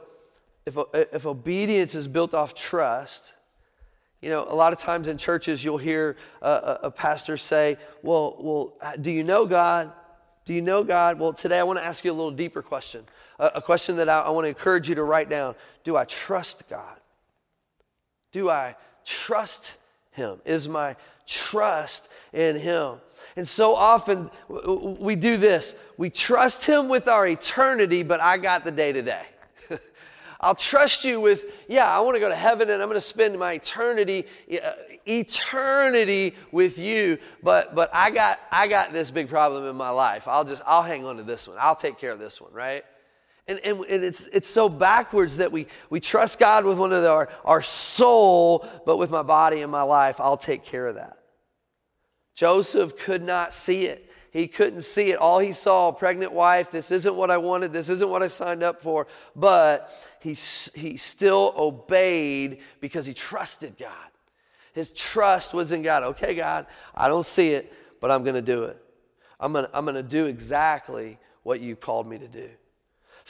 if, 0.67 0.77
if 0.95 1.27
obedience 1.27 1.95
is 1.95 2.07
built 2.07 2.35
off 2.35 2.55
trust, 2.55 3.35
you 4.21 4.29
know, 4.29 4.45
a 4.49 4.55
lot 4.55 4.73
of 4.73 4.79
times 4.79 5.09
in 5.09 5.17
churches, 5.17 5.65
you'll 5.65 5.79
hear 5.79 6.17
a, 6.43 6.79
a, 6.85 6.91
pastor 6.91 7.37
say, 7.39 7.79
well, 8.03 8.37
well, 8.39 8.75
uh, 8.83 8.97
do 8.97 9.11
you 9.11 9.25
know 9.25 9.47
God? 9.47 9.93
Do 10.45 10.53
you 10.53 10.61
know 10.61 10.85
God? 10.85 11.19
Well, 11.19 11.33
today 11.33 11.59
I 11.59 11.63
want 11.63 11.79
to 11.79 11.85
ask 11.85 12.05
you 12.05 12.13
a 12.13 12.15
little 12.15 12.31
deeper 12.31 12.61
question, 12.61 13.05
a, 13.39 13.53
a 13.57 13.63
question 13.63 13.97
that 13.97 14.09
I, 14.09 14.21
I 14.21 14.31
want 14.31 14.45
to 14.45 14.49
encourage 14.49 14.89
you 14.89 14.95
to 14.97 15.05
write 15.05 15.31
down. 15.31 15.55
Do 15.85 15.97
I 15.97 16.05
trust 16.05 16.69
God? 16.69 16.99
Do 18.31 18.51
I 18.51 18.77
trust 19.05 19.75
Him? 20.13 20.41
Is 20.45 20.69
my 20.69 20.97
trust 21.31 22.11
in 22.33 22.57
Him? 22.57 22.97
And 23.37 23.47
so 23.47 23.75
often 23.77 24.31
we 24.49 25.15
do 25.17 25.37
this 25.37 25.81
we 25.97 26.11
trust 26.11 26.67
Him 26.67 26.89
with 26.89 27.09
our 27.09 27.27
eternity, 27.27 28.03
but 28.03 28.21
I 28.21 28.39
got 28.39 28.65
the 28.65 28.73
day 28.73 28.93
today. 28.93 29.25
I'll 30.41 30.55
trust 30.55 31.05
you 31.05 31.21
with, 31.21 31.45
yeah, 31.69 31.87
I 31.87 32.01
want 32.01 32.15
to 32.15 32.21
go 32.21 32.31
to 32.31 32.35
heaven 32.35 32.71
and 32.71 32.81
I'm 32.81 32.89
going 32.89 32.97
to 32.97 33.01
spend 33.03 33.39
my 33.39 33.53
eternity, 33.53 34.25
uh, 34.51 34.73
eternity 35.07 36.35
with 36.51 36.79
you. 36.79 37.19
But, 37.43 37.75
but 37.75 37.91
I 37.93 38.11
got, 38.11 38.41
I 38.51 38.67
got 38.67 38.95
this 38.95 39.11
big 39.11 39.29
problem 39.29 39.67
in 39.67 39.77
my 39.77 39.91
life. 39.91 40.27
I'll 40.27 40.45
just, 40.45 40.63
I'll 40.67 40.83
hang 40.83 41.05
on 41.05 41.19
to 41.19 41.23
this 41.23 41.47
one. 41.47 41.59
I'll 41.61 41.77
take 41.77 41.99
care 41.99 42.13
of 42.13 42.19
this 42.19 42.41
one, 42.41 42.55
right? 42.55 42.83
And, 43.47 43.59
and, 43.59 43.81
and, 43.81 44.03
it's, 44.05 44.29
it's 44.29 44.49
so 44.49 44.71
backwards 44.71 45.37
that 45.37 45.53
we, 45.53 45.67
we 45.91 46.01
trust 46.01 46.39
God 46.39 46.65
with 46.65 46.79
one 46.79 46.95
of 46.95 47.05
our, 47.05 47.29
our 47.45 47.61
soul, 47.61 48.67
but 48.87 48.97
with 48.97 49.11
my 49.11 49.23
body 49.23 49.61
and 49.61 49.71
my 49.71 49.83
life, 49.83 50.21
I'll 50.21 50.39
take 50.39 50.65
care 50.65 50.87
of 50.87 50.95
that. 50.95 51.19
Joseph 52.41 52.97
could 52.97 53.23
not 53.23 53.53
see 53.53 53.85
it. 53.85 54.11
He 54.31 54.49
couldn't 54.49 54.81
see 54.81 55.11
it. 55.11 55.19
All 55.19 55.41
he 55.41 55.53
saw, 55.53 55.93
pregnant 55.93 56.33
wife, 56.33 56.71
this 56.71 56.91
isn't 56.91 57.15
what 57.15 57.31
I 57.31 57.37
wanted, 57.37 57.71
this 57.71 57.91
isn't 57.91 58.09
what 58.09 58.23
I 58.23 58.29
signed 58.29 58.63
up 58.63 58.81
for. 58.81 59.09
But 59.37 59.93
he, 60.21 60.31
he 60.31 60.97
still 60.97 61.53
obeyed 61.55 62.61
because 62.81 63.05
he 63.05 63.13
trusted 63.13 63.77
God. 63.79 63.93
His 64.73 64.91
trust 64.93 65.53
was 65.53 65.71
in 65.73 65.83
God. 65.83 66.03
Okay, 66.03 66.35
God, 66.35 66.65
I 66.95 67.09
don't 67.09 67.27
see 67.27 67.51
it, 67.51 67.75
but 68.01 68.11
I'm 68.11 68.25
going 68.25 68.37
to 68.37 68.41
do 68.41 68.65
it. 68.65 68.83
I'm 69.39 69.53
going 69.53 69.67
to 69.67 69.71
I'm 69.77 69.85
going 69.85 69.97
to 69.97 70.03
do 70.03 70.25
exactly 70.25 71.19
what 71.43 71.61
you 71.61 71.77
called 71.77 72.07
me 72.07 72.17
to 72.17 72.29
do. 72.29 72.49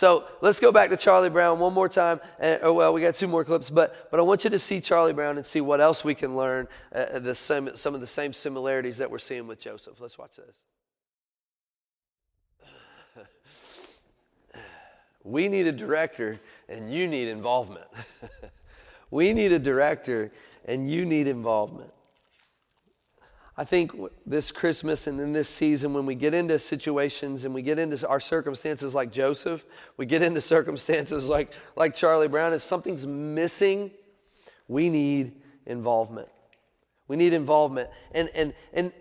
So 0.01 0.25
let's 0.41 0.61
go 0.61 0.73
back 0.73 0.89
to 0.89 0.97
Charlie 0.97 1.29
Brown 1.29 1.59
one 1.59 1.75
more 1.75 1.87
time. 1.87 2.23
And, 2.39 2.59
oh, 2.63 2.73
well, 2.73 2.95
we 2.95 3.03
got 3.03 3.17
two 3.17 3.29
more 3.29 3.45
clips, 3.45 3.69
but, 3.69 4.11
but 4.11 4.19
I 4.19 4.23
want 4.23 4.45
you 4.45 4.49
to 4.49 4.59
see 4.59 4.81
Charlie 4.81 5.13
Brown 5.13 5.37
and 5.37 5.47
see 5.47 5.61
what 5.61 5.79
else 5.79 6.03
we 6.03 6.15
can 6.15 6.39
learn, 6.39 6.69
uh, 6.95 7.19
the 7.19 7.35
same, 7.35 7.77
some 7.77 7.95
of 7.95 8.01
the 8.01 8.07
same 8.07 8.33
similarities 8.33 8.97
that 8.97 9.11
we're 9.11 9.19
seeing 9.19 9.47
with 9.47 9.61
Joseph. 9.61 10.01
Let's 10.01 10.17
watch 10.17 10.39
this. 10.39 10.65
We 15.23 15.49
need 15.49 15.67
a 15.67 15.73
director 15.73 16.41
and 16.71 16.91
you 16.91 17.07
need 17.07 17.29
involvement. 17.29 17.85
we 19.11 19.35
need 19.35 19.53
a 19.53 19.59
director 19.59 20.33
and 20.65 20.91
you 20.91 21.05
need 21.05 21.27
involvement. 21.27 21.93
I 23.61 23.65
think 23.65 23.93
this 24.25 24.51
Christmas 24.51 25.07
and 25.07 25.21
in 25.21 25.35
this 25.35 25.47
season, 25.47 25.93
when 25.93 26.07
we 26.07 26.15
get 26.15 26.33
into 26.33 26.59
situations 26.59 27.45
and 27.45 27.53
we 27.53 27.61
get 27.61 27.79
into 27.79 28.09
our 28.09 28.19
circumstances 28.19 28.95
like 28.95 29.13
Joseph, 29.13 29.67
we 29.99 30.07
get 30.07 30.23
into 30.23 30.41
circumstances 30.57 31.29
like, 31.29 31.53
like 31.77 31.95
Charlie 31.95 32.27
Brown, 32.27 32.55
if 32.55 32.63
something's 32.63 33.07
missing, 33.07 33.91
we 34.67 34.89
need 34.89 35.33
involvement. 35.67 36.31
We 37.07 37.17
need 37.17 37.35
involvement. 37.35 37.91
And, 38.13 38.31
and, 38.35 38.55
and 38.73 38.93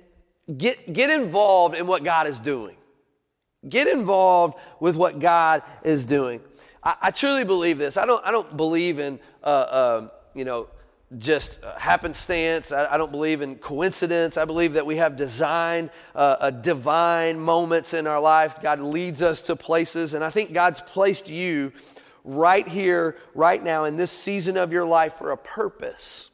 get, 0.57 0.91
get 0.91 1.09
involved 1.09 1.77
in 1.77 1.87
what 1.87 2.03
God 2.03 2.27
is 2.27 2.37
doing. 2.37 2.75
Get 3.69 3.87
involved 3.87 4.55
with 4.81 4.97
what 4.97 5.19
God 5.19 5.63
is 5.85 6.03
doing. 6.03 6.41
I, 6.83 6.95
I 7.03 7.11
truly 7.11 7.45
believe 7.45 7.77
this. 7.77 7.95
I 7.95 8.05
don't, 8.05 8.25
I 8.25 8.31
don't 8.31 8.57
believe 8.57 8.99
in, 8.99 9.21
uh, 9.41 9.45
uh, 9.45 10.07
you 10.33 10.43
know, 10.43 10.67
just 11.17 11.63
happenstance. 11.77 12.71
I, 12.71 12.93
I, 12.93 12.97
don't 12.97 13.11
believe 13.11 13.41
in 13.41 13.55
coincidence. 13.55 14.37
I 14.37 14.45
believe 14.45 14.73
that 14.73 14.85
we 14.85 14.97
have 14.97 15.17
design, 15.17 15.89
uh, 16.13 16.51
divine 16.51 17.39
moments 17.39 17.93
in 17.93 18.05
our 18.05 18.19
life. 18.19 18.61
God 18.61 18.79
leads 18.79 19.21
us 19.21 19.41
to 19.43 19.55
places, 19.55 20.13
and 20.13 20.23
I 20.23 20.29
think 20.29 20.53
God's 20.53 20.81
placed 20.81 21.29
you 21.29 21.71
right 22.23 22.67
here, 22.67 23.17
right 23.33 23.61
now, 23.63 23.85
in 23.85 23.97
this 23.97 24.11
season 24.11 24.55
of 24.55 24.71
your 24.71 24.85
life 24.85 25.13
for 25.13 25.31
a 25.31 25.37
purpose. 25.37 26.28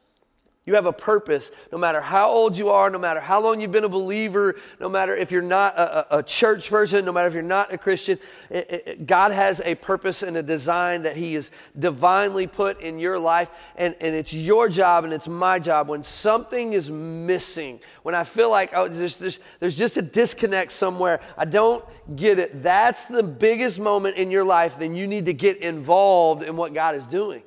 You 0.66 0.74
have 0.74 0.86
a 0.86 0.92
purpose 0.92 1.52
no 1.70 1.78
matter 1.78 2.00
how 2.00 2.28
old 2.28 2.58
you 2.58 2.70
are, 2.70 2.90
no 2.90 2.98
matter 2.98 3.20
how 3.20 3.40
long 3.40 3.60
you've 3.60 3.70
been 3.70 3.84
a 3.84 3.88
believer, 3.88 4.56
no 4.80 4.88
matter 4.88 5.14
if 5.14 5.30
you're 5.30 5.40
not 5.40 5.78
a, 5.78 6.18
a 6.18 6.22
church 6.24 6.68
person, 6.68 7.04
no 7.04 7.12
matter 7.12 7.28
if 7.28 7.34
you're 7.34 7.42
not 7.44 7.72
a 7.72 7.78
Christian. 7.78 8.18
It, 8.50 8.82
it, 8.86 9.06
God 9.06 9.30
has 9.30 9.62
a 9.64 9.76
purpose 9.76 10.24
and 10.24 10.36
a 10.36 10.42
design 10.42 11.02
that 11.02 11.16
He 11.16 11.34
has 11.34 11.52
divinely 11.78 12.48
put 12.48 12.80
in 12.80 12.98
your 12.98 13.16
life. 13.16 13.48
And, 13.76 13.94
and 14.00 14.12
it's 14.12 14.34
your 14.34 14.68
job 14.68 15.04
and 15.04 15.12
it's 15.12 15.28
my 15.28 15.60
job. 15.60 15.88
When 15.88 16.02
something 16.02 16.72
is 16.72 16.90
missing, 16.90 17.78
when 18.02 18.16
I 18.16 18.24
feel 18.24 18.50
like 18.50 18.72
oh, 18.74 18.88
there's, 18.88 19.18
there's, 19.18 19.38
there's 19.60 19.78
just 19.78 19.96
a 19.98 20.02
disconnect 20.02 20.72
somewhere, 20.72 21.20
I 21.38 21.44
don't 21.44 21.84
get 22.16 22.40
it, 22.40 22.60
that's 22.60 23.06
the 23.06 23.22
biggest 23.22 23.78
moment 23.78 24.16
in 24.16 24.32
your 24.32 24.42
life, 24.42 24.80
then 24.80 24.96
you 24.96 25.06
need 25.06 25.26
to 25.26 25.32
get 25.32 25.58
involved 25.58 26.42
in 26.42 26.56
what 26.56 26.74
God 26.74 26.96
is 26.96 27.06
doing. 27.06 27.42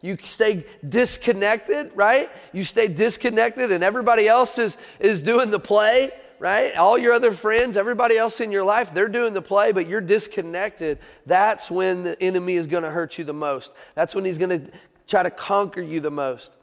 You 0.00 0.16
stay 0.22 0.64
disconnected, 0.88 1.90
right? 1.94 2.30
You 2.52 2.64
stay 2.64 2.88
disconnected 2.88 3.72
and 3.72 3.82
everybody 3.82 4.28
else 4.28 4.58
is, 4.58 4.78
is 5.00 5.22
doing 5.22 5.50
the 5.50 5.58
play, 5.58 6.10
right? 6.38 6.76
All 6.76 6.96
your 6.96 7.12
other 7.12 7.32
friends, 7.32 7.76
everybody 7.76 8.16
else 8.16 8.40
in 8.40 8.52
your 8.52 8.62
life, 8.64 8.94
they're 8.94 9.08
doing 9.08 9.34
the 9.34 9.42
play, 9.42 9.72
but 9.72 9.88
you're 9.88 10.00
disconnected. 10.00 10.98
That's 11.26 11.70
when 11.70 12.04
the 12.04 12.22
enemy 12.22 12.54
is 12.54 12.66
going 12.66 12.84
to 12.84 12.90
hurt 12.90 13.18
you 13.18 13.24
the 13.24 13.32
most. 13.32 13.74
That's 13.94 14.14
when 14.14 14.24
he's 14.24 14.38
going 14.38 14.66
to 14.66 14.70
try 15.08 15.22
to 15.22 15.30
conquer 15.30 15.80
you 15.80 16.00
the 16.00 16.10
most 16.10 16.58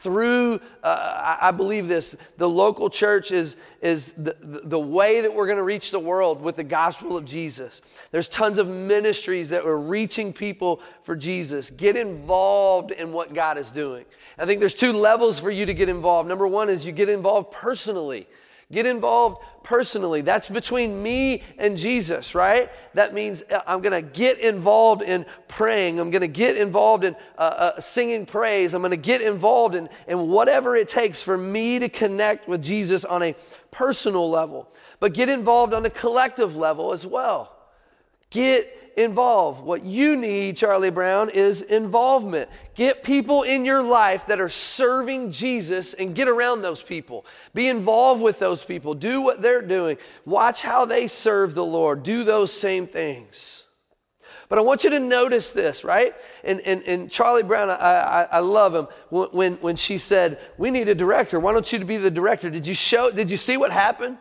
through, 0.00 0.58
uh, 0.82 1.36
I 1.40 1.50
believe 1.50 1.86
this, 1.86 2.16
the 2.38 2.48
local 2.48 2.88
church 2.88 3.32
is, 3.32 3.58
is 3.82 4.12
the, 4.12 4.34
the 4.40 4.78
way 4.78 5.20
that 5.20 5.32
we're 5.32 5.46
going 5.46 5.58
to 5.58 5.62
reach 5.64 5.90
the 5.90 5.98
world 5.98 6.40
with 6.40 6.56
the 6.56 6.64
gospel 6.64 7.18
of 7.18 7.26
Jesus. 7.26 8.00
There's 8.10 8.28
tons 8.28 8.56
of 8.56 8.66
ministries 8.66 9.50
that 9.50 9.66
are 9.66 9.76
reaching 9.76 10.32
people 10.32 10.80
for 11.02 11.14
Jesus. 11.14 11.68
Get 11.68 11.96
involved 11.96 12.92
in 12.92 13.12
what 13.12 13.34
God 13.34 13.58
is 13.58 13.70
doing. 13.70 14.06
I 14.38 14.46
think 14.46 14.60
there's 14.60 14.74
two 14.74 14.92
levels 14.92 15.38
for 15.38 15.50
you 15.50 15.66
to 15.66 15.74
get 15.74 15.90
involved. 15.90 16.28
Number 16.28 16.48
one 16.48 16.70
is 16.70 16.86
you 16.86 16.92
get 16.92 17.10
involved 17.10 17.52
personally. 17.52 18.26
Get 18.72 18.86
involved 18.86 19.42
personally. 19.64 20.20
That's 20.20 20.48
between 20.48 21.02
me 21.02 21.42
and 21.58 21.76
Jesus, 21.76 22.36
right? 22.36 22.70
That 22.94 23.12
means 23.12 23.42
uh, 23.50 23.62
I'm 23.66 23.80
going 23.80 24.04
to 24.04 24.10
get 24.10 24.38
involved 24.38 25.02
in 25.02 25.26
praying. 25.48 25.98
I'm 25.98 26.10
going 26.10 26.22
to 26.22 26.28
get 26.28 26.56
involved 26.56 27.02
in 27.02 27.16
uh, 27.36 27.40
uh, 27.40 27.80
singing 27.80 28.26
praise. 28.26 28.72
I'm 28.72 28.80
going 28.80 28.92
to 28.92 28.96
get 28.96 29.22
involved 29.22 29.74
in, 29.74 29.88
in 30.06 30.28
whatever 30.28 30.76
it 30.76 30.88
takes 30.88 31.20
for 31.20 31.36
me 31.36 31.80
to 31.80 31.88
connect 31.88 32.46
with 32.46 32.62
Jesus 32.62 33.04
on 33.04 33.24
a 33.24 33.34
personal 33.72 34.30
level. 34.30 34.68
But 35.00 35.14
get 35.14 35.28
involved 35.28 35.74
on 35.74 35.84
a 35.84 35.90
collective 35.90 36.56
level 36.56 36.92
as 36.92 37.04
well. 37.04 37.56
Get 38.30 38.79
involved. 38.96 39.64
What 39.64 39.84
you 39.84 40.16
need, 40.16 40.56
Charlie 40.56 40.90
Brown, 40.90 41.30
is 41.30 41.62
involvement. 41.62 42.50
Get 42.74 43.02
people 43.02 43.42
in 43.42 43.64
your 43.64 43.82
life 43.82 44.26
that 44.26 44.40
are 44.40 44.48
serving 44.48 45.32
Jesus 45.32 45.94
and 45.94 46.14
get 46.14 46.28
around 46.28 46.62
those 46.62 46.82
people. 46.82 47.26
Be 47.54 47.68
involved 47.68 48.22
with 48.22 48.38
those 48.38 48.64
people. 48.64 48.94
Do 48.94 49.20
what 49.20 49.42
they're 49.42 49.62
doing. 49.62 49.98
Watch 50.24 50.62
how 50.62 50.84
they 50.84 51.06
serve 51.06 51.54
the 51.54 51.64
Lord. 51.64 52.02
Do 52.02 52.24
those 52.24 52.52
same 52.52 52.86
things. 52.86 53.64
But 54.50 54.58
I 54.58 54.62
want 54.62 54.82
you 54.82 54.90
to 54.90 54.98
notice 54.98 55.52
this, 55.52 55.84
right? 55.84 56.12
And, 56.42 56.60
and, 56.62 56.82
and 56.82 57.10
Charlie 57.10 57.44
Brown, 57.44 57.70
I, 57.70 57.74
I, 57.74 58.22
I 58.24 58.38
love 58.40 58.74
him. 58.74 58.88
When, 59.10 59.54
when 59.54 59.76
she 59.76 59.96
said, 59.96 60.40
We 60.58 60.72
need 60.72 60.88
a 60.88 60.94
director, 60.94 61.38
why 61.38 61.52
don't 61.52 61.72
you 61.72 61.84
be 61.84 61.98
the 61.98 62.10
director? 62.10 62.50
Did 62.50 62.66
you 62.66 62.74
show, 62.74 63.12
did 63.12 63.30
you 63.30 63.36
see 63.36 63.56
what 63.56 63.70
happened? 63.70 64.18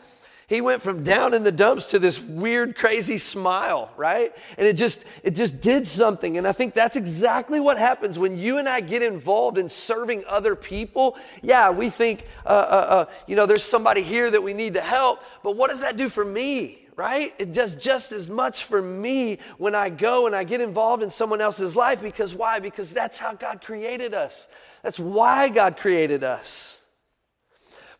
He 0.49 0.61
went 0.61 0.81
from 0.81 1.03
down 1.03 1.35
in 1.35 1.43
the 1.43 1.51
dumps 1.51 1.91
to 1.91 1.99
this 1.99 2.19
weird, 2.19 2.75
crazy 2.75 3.19
smile, 3.19 3.91
right? 3.95 4.35
And 4.57 4.67
it 4.67 4.73
just, 4.73 5.05
it 5.23 5.35
just 5.35 5.61
did 5.61 5.87
something. 5.87 6.39
And 6.39 6.47
I 6.47 6.53
think 6.53 6.73
that's 6.73 6.95
exactly 6.95 7.59
what 7.59 7.77
happens 7.77 8.17
when 8.17 8.35
you 8.35 8.57
and 8.57 8.67
I 8.67 8.81
get 8.81 9.03
involved 9.03 9.59
in 9.59 9.69
serving 9.69 10.23
other 10.27 10.55
people. 10.55 11.17
Yeah, 11.43 11.69
we 11.69 11.91
think, 11.91 12.25
uh, 12.47 12.49
uh, 12.49 12.85
uh, 12.89 13.05
you 13.27 13.35
know, 13.35 13.45
there's 13.45 13.63
somebody 13.63 14.01
here 14.01 14.31
that 14.31 14.41
we 14.41 14.53
need 14.55 14.73
to 14.73 14.81
help, 14.81 15.21
but 15.43 15.55
what 15.55 15.69
does 15.69 15.81
that 15.81 15.97
do 15.97 16.09
for 16.09 16.25
me? 16.25 16.79
right? 16.95 17.31
It 17.39 17.53
does 17.53 17.75
just 17.75 18.11
as 18.11 18.29
much 18.29 18.65
for 18.65 18.81
me 18.81 19.37
when 19.57 19.73
I 19.73 19.89
go 19.89 20.25
and 20.27 20.35
I 20.35 20.43
get 20.43 20.59
involved 20.59 21.01
in 21.01 21.09
someone 21.09 21.39
else's 21.39 21.73
life 21.73 22.01
because 22.01 22.35
why? 22.35 22.59
Because 22.59 22.93
that's 22.93 23.17
how 23.17 23.35
God 23.35 23.63
created 23.63 24.13
us. 24.13 24.49
That's 24.83 24.99
why 24.99 25.47
God 25.47 25.77
created 25.77 26.25
us. 26.25 26.83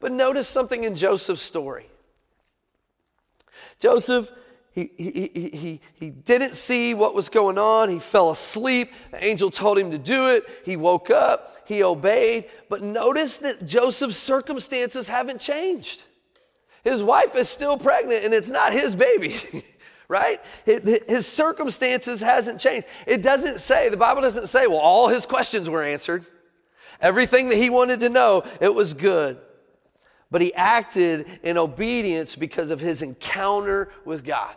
But 0.01 0.12
notice 0.12 0.49
something 0.49 0.83
in 0.83 0.95
Joseph's 0.95 1.41
story. 1.41 1.88
Joseph, 3.80 4.32
he, 4.72 4.92
he, 4.98 5.50
he, 5.54 5.82
he 5.96 6.10
didn't 6.10 6.54
see 6.54 6.94
what 6.94 7.15
was 7.15 7.30
going 7.30 7.58
on. 7.58 7.89
He 7.89 8.00
fell 8.00 8.30
asleep. 8.30 8.92
The 9.12 9.24
angel 9.24 9.50
told 9.50 9.78
him 9.78 9.92
to 9.92 9.98
do 9.98 10.30
it. 10.30 10.44
He 10.63 10.76
woke 10.76 11.10
up. 11.10 11.50
He 11.65 11.84
obeyed. 11.84 12.46
But 12.70 12.84
notice 12.84 13.38
that 13.38 13.65
Joseph's 13.65 14.18
circumstances 14.18 15.08
haven't 15.08 15.39
changed. 15.39 16.04
His 16.84 17.04
wife 17.04 17.36
is 17.36 17.50
still 17.50 17.78
pregnant 17.78 18.24
and 18.24 18.34
it's 18.34 18.50
not 18.50 18.72
his 18.72 18.96
baby. 18.96 19.36
right? 20.08 20.39
His 20.65 21.28
circumstances 21.28 22.22
hasn't 22.22 22.60
changed. 22.60 22.88
It 23.08 23.22
doesn't 23.22 23.60
say, 23.60 23.89
the 23.89 23.98
Bible 23.98 24.22
doesn't 24.22 24.48
say, 24.48 24.68
well, 24.68 24.78
all 24.78 25.08
his 25.08 25.26
questions 25.26 25.70
were 25.70 25.84
answered. 25.84 26.26
Everything 27.02 27.50
that 27.50 27.58
he 27.58 27.70
wanted 27.70 28.02
to 28.02 28.10
know, 28.10 28.44
it 28.62 28.74
was 28.74 28.94
good 28.94 29.39
but 30.32 30.42
he 30.42 30.54
acted 30.54 31.28
in 31.44 31.58
obedience 31.58 32.36
because 32.36 32.72
of 32.72 32.80
his 32.80 33.02
encounter 33.02 33.92
with 34.06 34.24
God. 34.24 34.56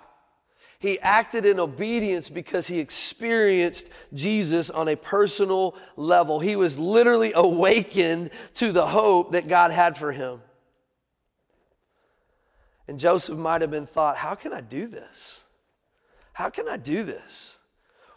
He 0.79 0.99
acted 0.99 1.47
in 1.47 1.61
obedience 1.61 2.29
because 2.29 2.67
he 2.67 2.81
experienced 2.81 3.91
Jesus 4.13 4.69
on 4.69 4.89
a 4.89 4.97
personal 4.97 5.77
level. 5.97 6.41
He 6.41 6.57
was 6.57 6.77
literally 6.79 7.33
awakened 7.35 8.31
to 8.55 8.73
the 8.73 8.87
hope 8.87 9.33
that 9.33 9.47
God 9.47 9.71
had 9.71 9.97
for 9.97 10.11
him. 10.11 10.41
And 12.89 12.99
Joseph 12.99 13.39
might 13.39 13.61
have 13.61 13.71
been 13.71 13.87
thought, 13.87 14.17
how 14.17 14.35
can 14.35 14.53
I 14.53 14.61
do 14.61 14.89
this? 14.89 15.47
How 16.33 16.51
can 16.51 16.69
I 16.69 16.77
do 16.77 17.05
this? 17.05 17.61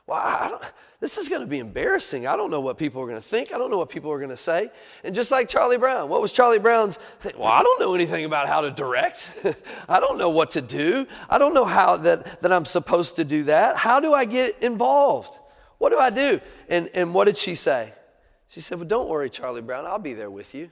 Don't, 0.07 0.61
this 1.05 1.19
is 1.19 1.29
going 1.29 1.41
to 1.41 1.47
be 1.47 1.59
embarrassing. 1.59 2.25
I 2.25 2.35
don't 2.35 2.49
know 2.49 2.61
what 2.61 2.79
people 2.79 2.99
are 2.99 3.05
going 3.05 3.21
to 3.21 3.23
think. 3.23 3.53
I 3.53 3.59
don't 3.59 3.69
know 3.69 3.77
what 3.77 3.89
people 3.89 4.11
are 4.11 4.17
going 4.17 4.31
to 4.31 4.35
say. 4.35 4.71
And 5.03 5.13
just 5.13 5.31
like 5.31 5.47
Charlie 5.47 5.77
Brown, 5.77 6.09
what 6.09 6.19
was 6.19 6.31
Charlie 6.31 6.57
Brown's 6.57 6.97
thing? 6.97 7.33
Well, 7.37 7.47
I 7.47 7.61
don't 7.61 7.79
know 7.79 7.93
anything 7.93 8.25
about 8.25 8.47
how 8.47 8.61
to 8.61 8.71
direct. 8.71 9.45
I 9.87 9.99
don't 9.99 10.17
know 10.17 10.31
what 10.31 10.49
to 10.51 10.61
do. 10.61 11.05
I 11.29 11.37
don't 11.37 11.53
know 11.53 11.63
how 11.63 11.97
that, 11.97 12.41
that 12.41 12.51
I'm 12.51 12.65
supposed 12.65 13.17
to 13.17 13.23
do 13.23 13.43
that. 13.43 13.77
How 13.77 13.99
do 13.99 14.15
I 14.15 14.25
get 14.25 14.63
involved? 14.63 15.37
What 15.77 15.91
do 15.91 15.99
I 15.99 16.09
do? 16.09 16.41
And, 16.69 16.89
and 16.95 17.13
what 17.13 17.25
did 17.25 17.37
she 17.37 17.53
say? 17.53 17.93
She 18.47 18.59
said, 18.59 18.79
Well, 18.79 18.87
don't 18.87 19.07
worry, 19.07 19.29
Charlie 19.29 19.61
Brown. 19.61 19.85
I'll 19.85 19.99
be 19.99 20.13
there 20.13 20.31
with 20.31 20.55
you. 20.55 20.71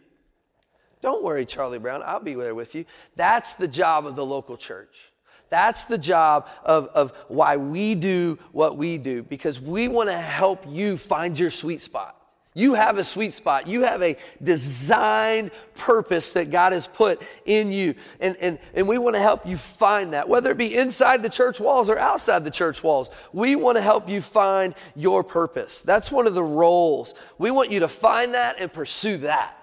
Don't 1.00 1.24
worry, 1.24 1.46
Charlie 1.46 1.78
Brown. 1.78 2.02
I'll 2.04 2.20
be 2.20 2.34
there 2.34 2.56
with 2.56 2.74
you. 2.74 2.86
That's 3.16 3.54
the 3.54 3.68
job 3.68 4.08
of 4.08 4.16
the 4.16 4.26
local 4.26 4.58
church. 4.58 5.13
That's 5.54 5.86
the 5.86 6.00
job 6.00 6.50
of, 6.66 6.88
of 6.96 7.16
why 7.28 7.58
we 7.58 7.94
do 7.94 8.40
what 8.54 8.76
we 8.76 8.98
do, 8.98 9.22
because 9.22 9.62
we 9.62 9.88
want 9.88 10.10
to 10.10 10.18
help 10.18 10.66
you 10.68 10.98
find 10.98 11.38
your 11.38 11.52
sweet 11.52 11.80
spot. 11.80 12.18
You 12.56 12.74
have 12.74 12.98
a 12.98 13.04
sweet 13.04 13.36
spot. 13.36 13.68
You 13.68 13.84
have 13.84 14.02
a 14.02 14.18
designed 14.42 15.52
purpose 15.76 16.32
that 16.32 16.50
God 16.50 16.74
has 16.74 16.88
put 16.88 17.22
in 17.46 17.72
you. 17.72 17.94
And, 18.20 18.36
and, 18.38 18.58
and 18.74 18.88
we 18.88 18.98
want 18.98 19.16
to 19.16 19.22
help 19.22 19.46
you 19.46 19.56
find 19.56 20.14
that, 20.14 20.28
whether 20.28 20.50
it 20.50 20.58
be 20.58 20.76
inside 20.76 21.22
the 21.22 21.30
church 21.30 21.60
walls 21.60 21.88
or 21.88 22.00
outside 22.00 22.44
the 22.44 22.50
church 22.50 22.82
walls. 22.82 23.12
We 23.32 23.56
want 23.56 23.78
to 23.78 23.84
help 23.84 24.10
you 24.10 24.22
find 24.22 24.74
your 24.96 25.24
purpose. 25.24 25.82
That's 25.82 26.12
one 26.12 26.26
of 26.26 26.34
the 26.34 26.44
roles. 26.44 27.14
We 27.38 27.52
want 27.52 27.70
you 27.70 27.82
to 27.82 27.88
find 27.88 28.34
that 28.34 28.56
and 28.60 28.74
pursue 28.74 29.18
that. 29.18 29.56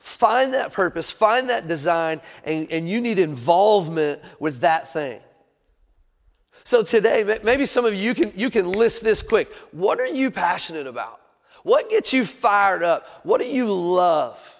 Find 0.00 0.54
that 0.54 0.72
purpose, 0.72 1.10
find 1.10 1.50
that 1.50 1.68
design, 1.68 2.22
and, 2.44 2.70
and 2.72 2.88
you 2.88 3.02
need 3.02 3.18
involvement 3.18 4.22
with 4.40 4.60
that 4.60 4.90
thing. 4.92 5.20
So 6.64 6.82
today, 6.82 7.38
maybe 7.44 7.66
some 7.66 7.84
of 7.84 7.94
you, 7.94 8.14
can, 8.14 8.32
you 8.34 8.48
can 8.48 8.72
list 8.72 9.04
this 9.04 9.22
quick. 9.22 9.52
What 9.72 10.00
are 10.00 10.06
you 10.06 10.30
passionate 10.30 10.86
about? 10.86 11.20
What 11.64 11.90
gets 11.90 12.14
you 12.14 12.24
fired 12.24 12.82
up? 12.82 13.06
What 13.24 13.42
do 13.42 13.46
you 13.46 13.70
love? 13.70 14.56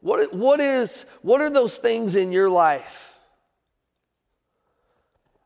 What, 0.00 0.34
what, 0.34 0.58
is, 0.58 1.06
what 1.22 1.40
are 1.40 1.50
those 1.50 1.76
things 1.76 2.16
in 2.16 2.32
your 2.32 2.50
life? 2.50 3.16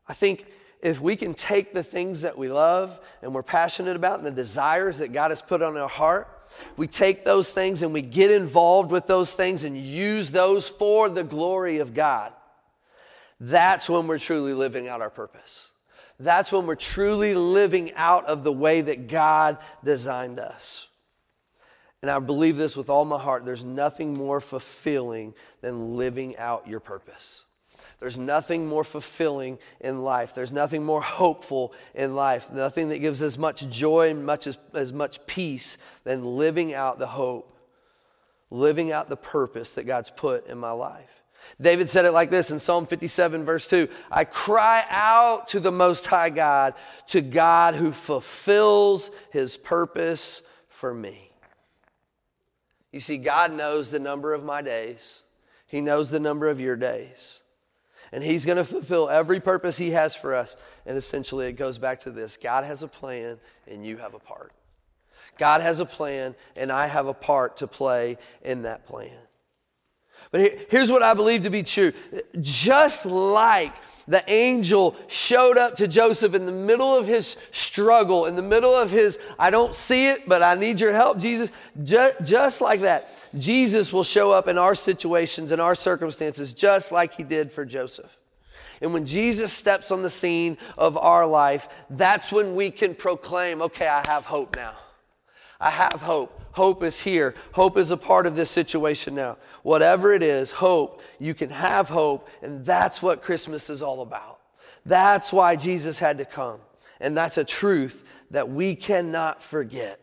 I 0.07 0.13
think 0.13 0.47
if 0.81 0.99
we 0.99 1.15
can 1.15 1.35
take 1.35 1.73
the 1.73 1.83
things 1.83 2.21
that 2.21 2.35
we 2.35 2.49
love 2.51 2.99
and 3.21 3.33
we're 3.33 3.43
passionate 3.43 3.95
about 3.95 4.17
and 4.17 4.25
the 4.25 4.31
desires 4.31 4.97
that 4.97 5.13
God 5.13 5.29
has 5.29 5.43
put 5.43 5.61
on 5.61 5.77
our 5.77 5.87
heart, 5.87 6.38
we 6.77 6.87
take 6.87 7.23
those 7.23 7.51
things 7.51 7.81
and 7.81 7.93
we 7.93 8.01
get 8.01 8.31
involved 8.31 8.91
with 8.91 9.07
those 9.07 9.33
things 9.33 9.63
and 9.63 9.77
use 9.77 10.31
those 10.31 10.67
for 10.67 11.09
the 11.09 11.23
glory 11.23 11.79
of 11.79 11.93
God. 11.93 12.33
That's 13.39 13.89
when 13.89 14.07
we're 14.07 14.19
truly 14.19 14.53
living 14.53 14.87
out 14.87 15.01
our 15.01 15.09
purpose. 15.09 15.71
That's 16.19 16.51
when 16.51 16.65
we're 16.65 16.75
truly 16.75 17.33
living 17.33 17.93
out 17.95 18.25
of 18.25 18.43
the 18.43 18.51
way 18.51 18.81
that 18.81 19.07
God 19.07 19.57
designed 19.83 20.39
us. 20.39 20.89
And 22.01 22.11
I 22.11 22.19
believe 22.19 22.57
this 22.57 22.77
with 22.77 22.89
all 22.89 23.05
my 23.05 23.19
heart. 23.19 23.45
There's 23.45 23.63
nothing 23.63 24.13
more 24.13 24.41
fulfilling 24.41 25.33
than 25.61 25.97
living 25.97 26.37
out 26.37 26.67
your 26.67 26.79
purpose. 26.79 27.45
There's 27.99 28.17
nothing 28.17 28.67
more 28.67 28.83
fulfilling 28.83 29.59
in 29.81 30.01
life. 30.01 30.33
There's 30.33 30.53
nothing 30.53 30.85
more 30.85 31.01
hopeful 31.01 31.73
in 31.93 32.15
life. 32.15 32.51
Nothing 32.51 32.89
that 32.89 32.99
gives 32.99 33.21
as 33.21 33.37
much 33.37 33.69
joy 33.69 34.09
and 34.09 34.25
much 34.25 34.47
as, 34.47 34.57
as 34.73 34.93
much 34.93 35.25
peace 35.27 35.77
than 36.05 36.37
living 36.37 36.73
out 36.73 36.97
the 36.97 37.07
hope, 37.07 37.57
living 38.49 38.91
out 38.91 39.09
the 39.09 39.17
purpose 39.17 39.73
that 39.73 39.85
God's 39.85 40.11
put 40.11 40.47
in 40.47 40.57
my 40.57 40.71
life. 40.71 41.19
David 41.59 41.89
said 41.89 42.05
it 42.05 42.11
like 42.11 42.29
this 42.29 42.51
in 42.51 42.59
Psalm 42.59 42.85
57, 42.85 43.43
verse 43.43 43.67
2 43.67 43.89
I 44.11 44.23
cry 44.23 44.85
out 44.89 45.49
to 45.49 45.59
the 45.59 45.71
Most 45.71 46.05
High 46.05 46.29
God, 46.29 46.75
to 47.07 47.21
God 47.21 47.75
who 47.75 47.91
fulfills 47.91 49.11
his 49.31 49.57
purpose 49.57 50.43
for 50.69 50.93
me. 50.93 51.31
You 52.91 52.99
see, 52.99 53.17
God 53.17 53.51
knows 53.53 53.91
the 53.91 53.99
number 53.99 54.33
of 54.33 54.43
my 54.43 54.61
days, 54.61 55.23
He 55.67 55.81
knows 55.81 56.09
the 56.09 56.19
number 56.19 56.47
of 56.47 56.61
your 56.61 56.75
days. 56.75 57.43
And 58.11 58.23
He's 58.23 58.45
going 58.45 58.57
to 58.57 58.63
fulfill 58.63 59.09
every 59.09 59.39
purpose 59.39 59.77
He 59.77 59.91
has 59.91 60.15
for 60.15 60.33
us. 60.33 60.57
And 60.85 60.97
essentially, 60.97 61.47
it 61.47 61.53
goes 61.53 61.77
back 61.77 62.01
to 62.01 62.11
this 62.11 62.37
God 62.37 62.63
has 62.63 62.83
a 62.83 62.87
plan, 62.87 63.39
and 63.67 63.85
you 63.85 63.97
have 63.97 64.13
a 64.13 64.19
part. 64.19 64.51
God 65.37 65.61
has 65.61 65.79
a 65.79 65.85
plan, 65.85 66.35
and 66.55 66.71
I 66.71 66.87
have 66.87 67.07
a 67.07 67.13
part 67.13 67.57
to 67.57 67.67
play 67.67 68.17
in 68.41 68.63
that 68.63 68.85
plan. 68.85 69.17
But 70.31 70.67
here's 70.69 70.91
what 70.91 71.01
I 71.01 71.13
believe 71.13 71.43
to 71.43 71.49
be 71.49 71.63
true. 71.63 71.91
Just 72.39 73.05
like 73.05 73.73
the 74.07 74.23
angel 74.27 74.95
showed 75.07 75.57
up 75.57 75.75
to 75.77 75.87
Joseph 75.87 76.33
in 76.33 76.45
the 76.45 76.51
middle 76.51 76.95
of 76.95 77.07
his 77.07 77.47
struggle, 77.51 78.25
in 78.25 78.35
the 78.35 78.41
middle 78.41 78.73
of 78.73 78.91
his, 78.91 79.19
I 79.37 79.49
don't 79.49 79.73
see 79.73 80.09
it, 80.09 80.27
but 80.27 80.41
I 80.41 80.55
need 80.55 80.79
your 80.79 80.93
help, 80.93 81.19
Jesus. 81.19 81.51
Just, 81.83 82.23
just 82.27 82.61
like 82.61 82.81
that, 82.81 83.27
Jesus 83.37 83.91
will 83.91 84.03
show 84.03 84.31
up 84.31 84.47
in 84.47 84.57
our 84.57 84.75
situations, 84.75 85.51
in 85.51 85.59
our 85.59 85.75
circumstances, 85.75 86.53
just 86.53 86.91
like 86.91 87.13
he 87.13 87.23
did 87.23 87.51
for 87.51 87.65
Joseph. 87.65 88.17
And 88.81 88.93
when 88.93 89.05
Jesus 89.05 89.51
steps 89.51 89.91
on 89.91 90.01
the 90.03 90.09
scene 90.09 90.57
of 90.77 90.97
our 90.97 91.25
life, 91.25 91.85
that's 91.89 92.31
when 92.31 92.55
we 92.55 92.71
can 92.71 92.95
proclaim, 92.95 93.61
okay, 93.63 93.87
I 93.87 94.03
have 94.07 94.25
hope 94.25 94.55
now. 94.55 94.75
I 95.59 95.69
have 95.69 96.01
hope. 96.01 96.39
Hope 96.53 96.83
is 96.83 96.99
here. 96.99 97.35
Hope 97.51 97.77
is 97.77 97.91
a 97.91 97.97
part 97.97 98.25
of 98.25 98.35
this 98.35 98.49
situation 98.49 99.15
now. 99.15 99.37
Whatever 99.63 100.13
it 100.13 100.23
is, 100.23 100.51
hope, 100.51 101.01
you 101.19 101.33
can 101.33 101.49
have 101.49 101.89
hope, 101.89 102.27
and 102.41 102.65
that's 102.65 103.01
what 103.01 103.21
Christmas 103.21 103.69
is 103.69 103.81
all 103.81 104.01
about. 104.01 104.39
That's 104.85 105.33
why 105.33 105.55
Jesus 105.55 105.99
had 105.99 106.17
to 106.17 106.25
come. 106.25 106.59
And 106.99 107.15
that's 107.15 107.37
a 107.37 107.43
truth 107.43 108.03
that 108.31 108.49
we 108.49 108.75
cannot 108.75 109.43
forget. 109.43 109.99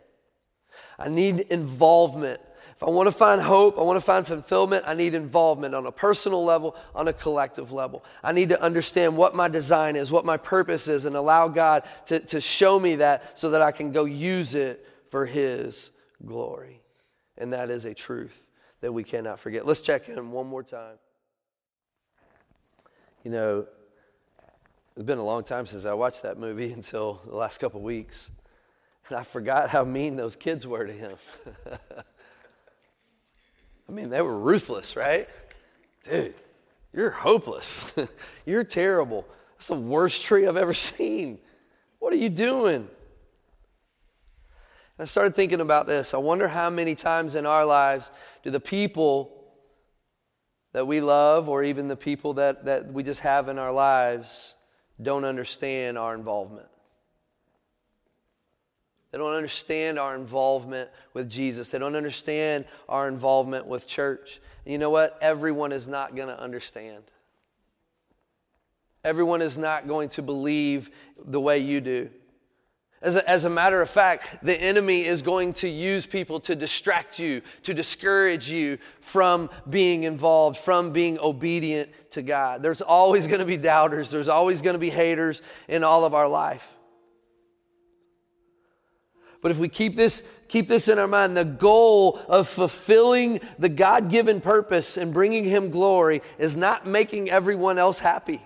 I 0.99 1.09
need 1.09 1.41
involvement. 1.41 2.41
If 2.75 2.83
I 2.83 2.91
want 2.91 3.07
to 3.07 3.13
find 3.13 3.41
hope, 3.41 3.79
I 3.79 3.83
want 3.83 3.97
to 3.97 4.05
find 4.05 4.27
fulfillment, 4.27 4.85
I 4.87 4.93
need 4.93 5.15
involvement 5.15 5.75
on 5.75 5.87
a 5.87 5.93
personal 5.93 6.45
level, 6.45 6.77
on 6.95 7.09
a 7.09 7.13
collective 7.13 7.73
level. 7.73 8.05
I 8.23 8.33
need 8.33 8.51
to 8.51 8.63
understand 8.63 9.17
what 9.17 9.35
my 9.35 9.49
design 9.49 9.97
is, 9.97 10.13
what 10.13 10.27
my 10.27 10.37
purpose 10.37 10.87
is, 10.87 11.07
and 11.07 11.17
allow 11.17 11.49
God 11.49 11.85
to, 12.07 12.21
to 12.21 12.41
show 12.41 12.79
me 12.79 12.97
that 12.97 13.39
so 13.39 13.51
that 13.51 13.63
I 13.63 13.73
can 13.73 13.93
go 13.93 14.05
use 14.05 14.55
it 14.55 14.87
for 15.17 15.25
His 15.25 15.93
glory. 16.27 16.83
And 17.39 17.55
that 17.55 17.71
is 17.71 17.87
a 17.87 17.95
truth 17.95 18.51
that 18.83 18.93
we 18.93 19.03
cannot 19.03 19.39
forget. 19.39 19.65
Let's 19.65 19.81
check 19.81 20.11
in 20.11 20.31
one 20.31 20.47
more 20.47 20.63
time. 20.63 20.99
You 23.25 23.31
know, 23.31 23.67
it's 24.95 25.07
been 25.07 25.17
a 25.17 25.25
long 25.25 25.43
time 25.43 25.65
since 25.65 25.87
I 25.87 25.95
watched 25.95 26.25
that 26.25 26.39
movie 26.39 26.71
until 26.75 27.23
the 27.25 27.35
last 27.35 27.57
couple 27.57 27.81
weeks. 27.81 28.31
And 29.09 29.17
I 29.17 29.23
forgot 29.23 29.71
how 29.71 29.85
mean 29.85 30.17
those 30.17 30.37
kids 30.37 30.67
were 30.67 30.87
to 30.87 30.93
him. 30.93 31.17
I 33.89 33.93
mean, 33.93 34.11
they 34.11 34.21
were 34.21 34.39
ruthless, 34.39 34.97
right? 34.97 35.27
Dude, 36.05 36.35
you're 36.93 37.09
hopeless. 37.09 37.99
you're 38.45 38.65
terrible. 38.65 39.27
That's 39.55 39.69
the 39.69 39.77
worst 39.77 40.27
tree 40.27 40.47
I've 40.47 40.59
ever 40.59 40.75
seen. 40.75 41.39
What 42.01 42.13
are 42.13 42.17
you 42.17 42.29
doing? 42.29 42.91
I 44.99 45.05
started 45.05 45.35
thinking 45.35 45.61
about 45.61 45.87
this. 45.87 46.15
I 46.15 46.19
wonder 46.19 46.49
how 46.49 46.71
many 46.71 46.95
times 46.95 47.35
in 47.35 47.45
our 47.45 47.67
lives 47.67 48.11
do 48.43 48.51
the 48.51 48.61
people 48.61 49.33
that 50.73 50.87
we 50.87 51.01
love, 51.01 51.49
or 51.49 51.65
even 51.65 51.89
the 51.89 51.97
people 51.97 52.35
that, 52.35 52.67
that 52.67 52.93
we 52.93 53.03
just 53.03 53.21
have 53.21 53.49
in 53.49 53.59
our 53.59 53.73
lives, 53.73 54.57
don't 55.01 55.25
understand 55.25 55.97
our 55.97 56.15
involvement. 56.15 56.69
They 59.11 59.19
don't 59.19 59.35
understand 59.35 59.99
our 59.99 60.15
involvement 60.15 60.91
with 61.15 61.31
Jesus. 61.31 61.71
They 61.71 61.79
don't 61.79 61.97
understand 61.97 62.67
our 62.89 63.09
involvement 63.09 63.67
with 63.67 63.87
church. 63.87 64.41
And 64.65 64.73
you 64.73 64.79
know 64.79 64.91
what? 64.91 65.17
Everyone 65.23 65.73
is 65.73 65.89
not 65.89 66.15
going 66.15 66.29
to 66.29 66.39
understand. 66.39 67.05
Everyone 69.05 69.41
is 69.41 69.57
not 69.57 69.89
going 69.89 70.11
to 70.11 70.23
believe 70.23 70.91
the 71.25 71.41
way 71.41 71.59
you 71.59 71.81
do. 71.81 72.11
As 73.03 73.15
a, 73.15 73.29
as 73.29 73.45
a, 73.45 73.51
matter 73.51 73.83
of 73.83 73.91
fact, 73.91 74.43
the 74.43 74.59
enemy 74.59 75.05
is 75.05 75.21
going 75.21 75.53
to 75.55 75.69
use 75.69 76.07
people 76.07 76.41
to 76.41 76.57
distract 76.57 77.19
you, 77.19 77.43
to 77.65 77.75
discourage 77.75 78.51
you 78.51 78.79
from 79.01 79.51
being 79.69 80.05
involved, 80.05 80.57
from 80.57 80.93
being 80.93 81.19
obedient 81.19 81.91
to 82.13 82.23
God. 82.23 82.63
There's 82.63 82.81
always 82.81 83.27
going 83.27 83.41
to 83.41 83.47
be 83.47 83.59
doubters, 83.59 84.11
there's 84.11 84.29
always 84.29 84.63
going 84.63 84.75
to 84.75 84.81
be 84.81 84.91
haters 84.91 85.43
in 85.69 85.85
all 85.85 86.05
of 86.07 86.15
our 86.15 86.27
life. 86.27 86.73
But 89.43 89.51
if 89.51 89.59
we 89.59 89.69
keep 89.69 89.95
this, 89.95 90.29
keep 90.49 90.67
this 90.67 90.89
in 90.89 90.99
our 90.99 91.07
mind, 91.07 91.37
the 91.37 91.45
goal 91.45 92.19
of 92.29 92.49
fulfilling 92.49 93.41
the 93.59 93.69
God 93.69 94.11
given 94.11 94.41
purpose 94.41 94.97
and 94.97 95.13
bringing 95.13 95.45
Him 95.45 95.71
glory 95.71 96.23
is 96.39 96.57
not 96.57 96.87
making 96.87 97.31
everyone 97.31 97.79
else 97.79 97.99
happy. 97.99 98.41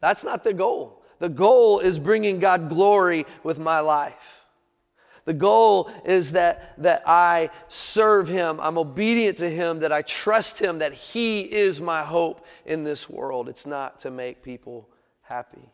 That's 0.00 0.24
not 0.24 0.44
the 0.44 0.52
goal. 0.52 0.95
The 1.18 1.28
goal 1.28 1.80
is 1.80 1.98
bringing 1.98 2.38
God 2.38 2.68
glory 2.68 3.26
with 3.42 3.58
my 3.58 3.80
life. 3.80 4.44
The 5.24 5.34
goal 5.34 5.90
is 6.04 6.32
that, 6.32 6.80
that 6.82 7.02
I 7.04 7.50
serve 7.68 8.28
Him, 8.28 8.60
I'm 8.60 8.78
obedient 8.78 9.38
to 9.38 9.50
Him, 9.50 9.80
that 9.80 9.90
I 9.90 10.02
trust 10.02 10.60
Him, 10.60 10.78
that 10.78 10.92
He 10.92 11.40
is 11.40 11.80
my 11.80 12.04
hope 12.04 12.46
in 12.64 12.84
this 12.84 13.10
world. 13.10 13.48
It's 13.48 13.66
not 13.66 13.98
to 14.00 14.10
make 14.10 14.42
people 14.42 14.88
happy. 15.22 15.68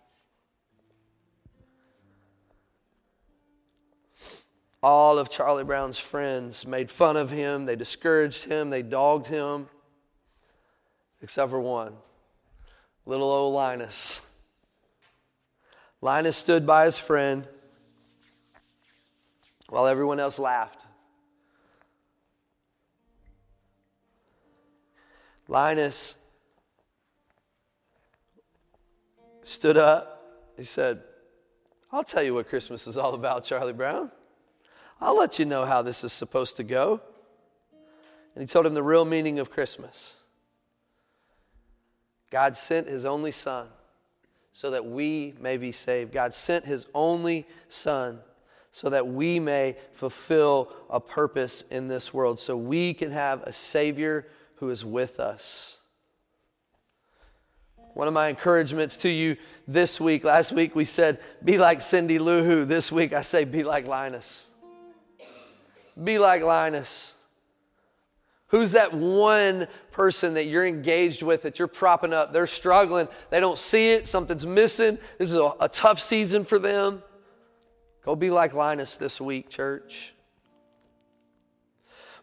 All 4.82 5.18
of 5.18 5.28
Charlie 5.28 5.64
Brown's 5.64 5.98
friends 5.98 6.66
made 6.66 6.90
fun 6.90 7.16
of 7.16 7.30
him, 7.30 7.66
they 7.66 7.76
discouraged 7.76 8.44
him, 8.44 8.68
they 8.68 8.82
dogged 8.82 9.28
him, 9.28 9.68
except 11.20 11.50
for 11.50 11.60
one 11.60 11.94
little 13.06 13.30
old 13.30 13.54
Linus. 13.54 14.28
Linus 16.02 16.36
stood 16.36 16.66
by 16.66 16.84
his 16.84 16.98
friend 16.98 17.46
while 19.68 19.86
everyone 19.86 20.18
else 20.18 20.40
laughed. 20.40 20.84
Linus 25.46 26.16
stood 29.42 29.76
up. 29.76 30.08
He 30.56 30.64
said, 30.64 31.02
I'll 31.92 32.04
tell 32.04 32.22
you 32.22 32.34
what 32.34 32.48
Christmas 32.48 32.88
is 32.88 32.96
all 32.96 33.14
about, 33.14 33.44
Charlie 33.44 33.72
Brown. 33.72 34.10
I'll 35.00 35.16
let 35.16 35.38
you 35.38 35.44
know 35.44 35.64
how 35.64 35.82
this 35.82 36.02
is 36.02 36.12
supposed 36.12 36.56
to 36.56 36.64
go. 36.64 37.00
And 38.34 38.42
he 38.42 38.46
told 38.48 38.66
him 38.66 38.74
the 38.74 38.82
real 38.82 39.04
meaning 39.04 39.38
of 39.38 39.50
Christmas. 39.50 40.20
God 42.30 42.56
sent 42.56 42.88
his 42.88 43.06
only 43.06 43.30
son 43.30 43.68
so 44.52 44.70
that 44.70 44.84
we 44.84 45.34
may 45.40 45.56
be 45.56 45.72
saved. 45.72 46.12
God 46.12 46.34
sent 46.34 46.64
his 46.64 46.86
only 46.94 47.46
Son 47.68 48.20
so 48.70 48.88
that 48.88 49.06
we 49.06 49.38
may 49.38 49.76
fulfill 49.92 50.72
a 50.88 50.98
purpose 50.98 51.62
in 51.68 51.88
this 51.88 52.14
world, 52.14 52.40
so 52.40 52.56
we 52.56 52.94
can 52.94 53.10
have 53.10 53.42
a 53.42 53.52
Savior 53.52 54.26
who 54.56 54.70
is 54.70 54.84
with 54.84 55.20
us. 55.20 55.80
One 57.94 58.08
of 58.08 58.14
my 58.14 58.28
encouragements 58.28 58.96
to 58.98 59.10
you 59.10 59.36
this 59.68 60.00
week, 60.00 60.24
last 60.24 60.52
week 60.52 60.74
we 60.74 60.86
said, 60.86 61.20
be 61.44 61.58
like 61.58 61.82
Cindy 61.82 62.18
Lou 62.18 62.42
Who. 62.42 62.64
This 62.64 62.90
week 62.90 63.12
I 63.12 63.20
say, 63.20 63.44
be 63.44 63.62
like 63.62 63.86
Linus. 63.86 64.48
Be 66.02 66.18
like 66.18 66.42
Linus. 66.42 67.14
Who's 68.52 68.72
that 68.72 68.92
one 68.92 69.66
person 69.92 70.34
that 70.34 70.44
you're 70.44 70.66
engaged 70.66 71.22
with 71.22 71.42
that 71.42 71.58
you're 71.58 71.68
propping 71.68 72.12
up? 72.12 72.34
They're 72.34 72.46
struggling. 72.46 73.08
They 73.30 73.40
don't 73.40 73.58
see 73.58 73.92
it. 73.92 74.06
Something's 74.06 74.46
missing. 74.46 74.98
This 75.16 75.30
is 75.30 75.36
a, 75.36 75.54
a 75.58 75.70
tough 75.70 75.98
season 75.98 76.44
for 76.44 76.58
them. 76.58 77.02
Go 78.04 78.14
be 78.14 78.28
like 78.28 78.52
Linus 78.52 78.96
this 78.96 79.22
week, 79.22 79.48
church. 79.48 80.12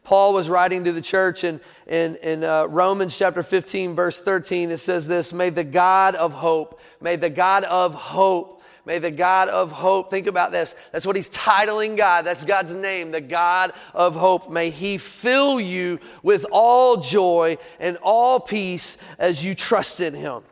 Paul 0.03 0.33
was 0.33 0.49
writing 0.49 0.83
to 0.83 0.91
the 0.91 1.01
church 1.01 1.43
in, 1.43 1.59
in, 1.87 2.15
in 2.17 2.43
uh, 2.43 2.65
Romans 2.65 3.17
chapter 3.17 3.41
15, 3.41 3.95
verse 3.95 4.21
13. 4.21 4.69
It 4.69 4.77
says 4.77 5.07
this 5.07 5.33
May 5.33 5.49
the 5.49 5.63
God 5.63 6.13
of 6.13 6.33
hope, 6.33 6.79
may 7.01 7.15
the 7.15 7.31
God 7.31 7.63
of 7.63 7.95
hope 7.95 8.58
May 8.85 8.99
the 8.99 9.11
God 9.11 9.49
of 9.49 9.71
hope, 9.71 10.09
think 10.09 10.27
about 10.27 10.51
this. 10.51 10.75
That's 10.91 11.05
what 11.05 11.15
he's 11.15 11.29
titling 11.29 11.97
God. 11.97 12.25
That's 12.25 12.43
God's 12.43 12.73
name, 12.73 13.11
the 13.11 13.21
God 13.21 13.71
of 13.93 14.15
hope. 14.15 14.49
May 14.49 14.69
he 14.69 14.97
fill 14.97 15.59
you 15.59 15.99
with 16.23 16.45
all 16.51 16.97
joy 16.97 17.57
and 17.79 17.97
all 18.01 18.39
peace 18.39 18.97
as 19.17 19.43
you 19.43 19.55
trust 19.55 19.99
in 19.99 20.13
him. 20.13 20.43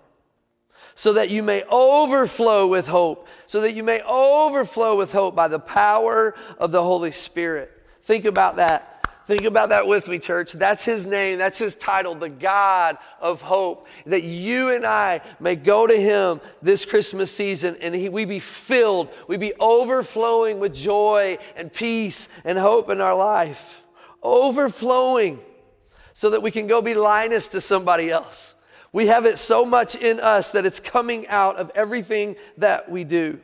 So 0.95 1.13
that 1.13 1.29
you 1.29 1.43
may 1.43 1.63
overflow 1.71 2.67
with 2.67 2.87
hope, 2.87 3.27
so 3.45 3.61
that 3.61 3.73
you 3.73 3.83
may 3.83 4.01
overflow 4.01 4.97
with 4.97 5.11
hope 5.11 5.35
by 5.35 5.47
the 5.47 5.59
power 5.59 6.35
of 6.57 6.71
the 6.71 6.81
Holy 6.81 7.11
Spirit. 7.11 7.71
Think 8.01 8.25
about 8.25 8.55
that. 8.55 8.86
Think 9.27 9.43
about 9.43 9.67
that 9.69 9.85
with 9.85 10.07
me, 10.07 10.19
church. 10.19 10.53
That's 10.53 10.85
his 10.85 11.05
name. 11.05 11.37
That's 11.37 11.59
his 11.59 11.75
title, 11.75 12.15
the 12.15 12.29
God 12.29 12.97
of 13.19 13.41
hope. 13.41 13.89
That 14.05 14.23
you 14.23 14.73
and 14.73 14.85
I 14.85 15.19
may 15.41 15.57
go 15.57 15.85
to 15.85 15.93
him 15.93 16.39
this 16.61 16.85
Christmas 16.85 17.29
season 17.29 17.75
and 17.81 17.93
he, 17.93 18.07
we 18.07 18.23
be 18.23 18.39
filled, 18.39 19.09
we 19.27 19.35
be 19.35 19.51
overflowing 19.59 20.61
with 20.61 20.73
joy 20.73 21.39
and 21.57 21.73
peace 21.73 22.29
and 22.45 22.57
hope 22.57 22.89
in 22.89 23.01
our 23.01 23.17
life. 23.17 23.85
Overflowing 24.23 25.41
so 26.13 26.29
that 26.29 26.41
we 26.41 26.49
can 26.49 26.65
go 26.65 26.81
be 26.81 26.93
Linus 26.93 27.49
to 27.49 27.59
somebody 27.59 28.09
else. 28.09 28.55
We 28.93 29.07
have 29.07 29.25
it 29.25 29.37
so 29.37 29.65
much 29.65 29.97
in 29.97 30.21
us 30.21 30.51
that 30.51 30.65
it's 30.65 30.79
coming 30.79 31.27
out 31.27 31.57
of 31.57 31.69
everything 31.75 32.37
that 32.59 32.89
we 32.89 33.03
do. 33.03 33.41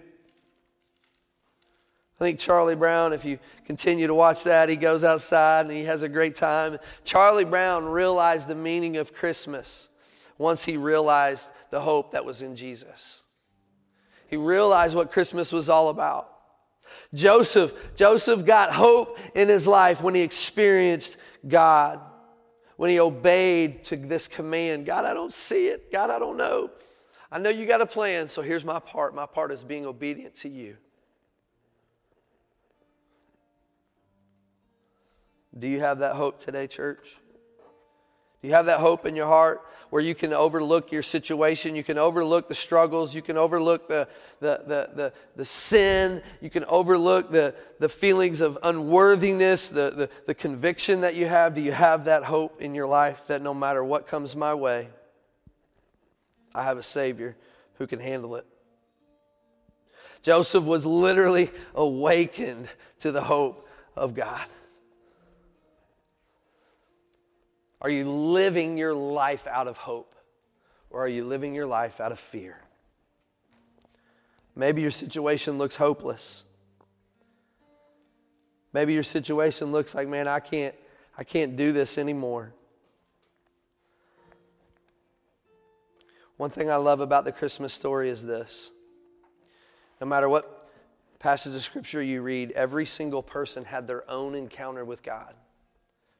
I 2.16 2.24
think 2.24 2.40
Charlie 2.40 2.76
Brown, 2.76 3.12
if 3.12 3.26
you 3.26 3.38
continue 3.66 4.08
to 4.08 4.14
watch 4.14 4.44
that, 4.44 4.70
he 4.70 4.76
goes 4.76 5.04
outside 5.04 5.66
and 5.66 5.76
he 5.76 5.84
has 5.84 6.04
a 6.04 6.10
great 6.10 6.36
time. 6.36 6.78
Charlie 7.04 7.46
Brown 7.46 7.86
realized 7.86 8.48
the 8.48 8.56
meaning 8.56 8.98
of 8.98 9.14
Christmas 9.14 9.90
once 10.38 10.66
he 10.66 10.78
realized 10.78 11.50
the 11.72 11.80
hope 11.80 12.12
that 12.12 12.26
was 12.26 12.42
in 12.42 12.56
Jesus. 12.56 13.24
He 14.28 14.38
realized 14.38 14.96
what 14.96 15.12
Christmas 15.12 15.52
was 15.52 15.70
all 15.70 15.90
about. 15.90 16.30
Joseph, 17.14 17.96
Joseph 17.96 18.46
got 18.46 18.72
hope 18.72 19.20
in 19.36 19.48
his 19.48 19.68
life 19.68 20.02
when 20.02 20.16
he 20.16 20.22
experienced 20.22 21.18
God, 21.48 22.00
when 22.78 22.90
he 22.90 23.00
obeyed 23.00 23.84
to 23.86 23.96
this 23.96 24.28
command 24.28 24.86
God, 24.86 25.06
I 25.06 25.14
don't 25.14 25.34
see 25.34 25.68
it. 25.68 25.92
God, 25.92 26.10
I 26.10 26.20
don't 26.20 26.38
know. 26.38 26.72
I 27.32 27.40
know 27.40 27.50
you 27.50 27.66
got 27.66 27.82
a 27.82 27.86
plan, 27.86 28.28
so 28.28 28.42
here's 28.42 28.66
my 28.66 28.80
part. 28.80 29.16
My 29.16 29.26
part 29.26 29.52
is 29.52 29.64
being 29.64 29.86
obedient 29.86 30.36
to 30.36 30.50
you. 30.50 30.78
Do 35.58 35.68
you 35.68 35.80
have 35.82 36.00
that 36.00 36.16
hope 36.16 36.40
today, 36.40 36.68
church? 36.68 37.18
Do 38.44 38.50
you 38.50 38.56
have 38.56 38.66
that 38.66 38.82
hope 38.82 39.06
in 39.06 39.16
your 39.16 39.28
heart 39.28 39.62
where 39.90 40.02
you 40.02 40.14
can 40.14 40.34
overlook 40.34 40.92
your 40.92 41.02
situation? 41.02 41.76
You 41.76 41.84
can 41.84 41.98
overlook 41.98 42.50
the 42.50 42.56
struggles. 42.56 43.16
You 43.16 43.22
can 43.22 43.38
overlook 43.38 43.88
the, 43.88 44.10
the, 44.42 44.64
the, 44.68 44.90
the, 44.94 45.14
the 45.38 45.46
sin. 45.46 46.22
You 46.42 46.50
can 46.50 46.66
overlook 46.66 47.32
the, 47.32 47.56
the 47.80 47.88
feelings 47.88 48.42
of 48.42 48.58
unworthiness, 48.62 49.70
the, 49.70 49.92
the, 49.92 50.10
the 50.26 50.36
conviction 50.36 51.02
that 51.02 51.16
you 51.16 51.26
have. 51.26 51.54
Do 51.54 51.62
you 51.62 51.72
have 51.72 52.04
that 52.06 52.26
hope 52.26 52.62
in 52.62 52.76
your 52.76 52.88
life 52.88 53.28
that 53.28 53.42
no 53.42 53.54
matter 53.54 53.82
what 53.82 54.08
comes 54.08 54.36
my 54.36 54.54
way, 54.54 54.90
I 56.54 56.64
have 56.64 56.78
a 56.78 56.84
Savior 56.84 57.38
who 57.76 57.88
can 57.88 58.00
handle 58.00 58.36
it? 58.36 58.46
Joseph 60.22 60.66
was 60.66 60.86
literally 60.86 61.50
awakened 61.76 62.68
to 63.00 63.14
the 63.14 63.22
hope 63.22 63.66
of 63.96 64.16
God. 64.16 64.46
Are 67.84 67.90
you 67.90 68.06
living 68.06 68.78
your 68.78 68.94
life 68.94 69.46
out 69.46 69.68
of 69.68 69.78
hope? 69.78 70.16
Or 70.90 71.04
are 71.04 71.08
you 71.08 71.26
living 71.26 71.54
your 71.54 71.66
life 71.66 72.00
out 72.00 72.12
of 72.12 72.20
fear? 72.20 72.62
Maybe 74.56 74.82
your 74.82 74.92
situation 74.92 75.58
looks 75.58 75.76
hopeless. 75.76 76.46
Maybe 78.72 78.94
your 78.94 79.04
situation 79.04 79.72
looks 79.72 79.94
like, 79.94 80.08
man, 80.08 80.28
I 80.28 80.40
can't, 80.40 80.76
I 81.18 81.24
can't 81.24 81.56
do 81.56 81.72
this 81.72 81.98
anymore. 81.98 82.54
One 86.38 86.50
thing 86.50 86.70
I 86.72 86.78
love 86.78 87.00
about 87.00 87.26
the 87.26 87.32
Christmas 87.32 87.74
story 87.74 88.10
is 88.10 88.26
this. 88.26 88.72
No 90.02 90.08
matter 90.08 90.28
what 90.30 90.68
passage 91.20 91.56
of 91.56 91.62
scripture 91.62 92.02
you 92.02 92.22
read, 92.22 92.52
every 92.52 92.86
single 92.86 93.24
person 93.24 93.64
had 93.64 93.88
their 93.88 94.10
own 94.10 94.36
encounter 94.36 94.84
with 94.84 95.04
God. 95.04 95.34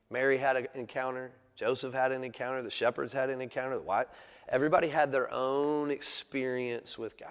Mary 0.10 0.38
had 0.38 0.56
an 0.56 0.68
encounter, 0.76 1.32
Joseph 1.56 1.94
had 1.94 2.12
an 2.12 2.24
encounter, 2.24 2.62
the 2.62 2.72
shepherds 2.72 3.14
had 3.14 3.30
an 3.30 3.42
encounter, 3.42 3.78
the 3.78 3.84
white. 3.84 4.08
Everybody 4.50 4.88
had 4.88 5.12
their 5.12 5.32
own 5.32 5.92
experience 5.92 6.98
with 6.98 7.18
God. 7.18 7.30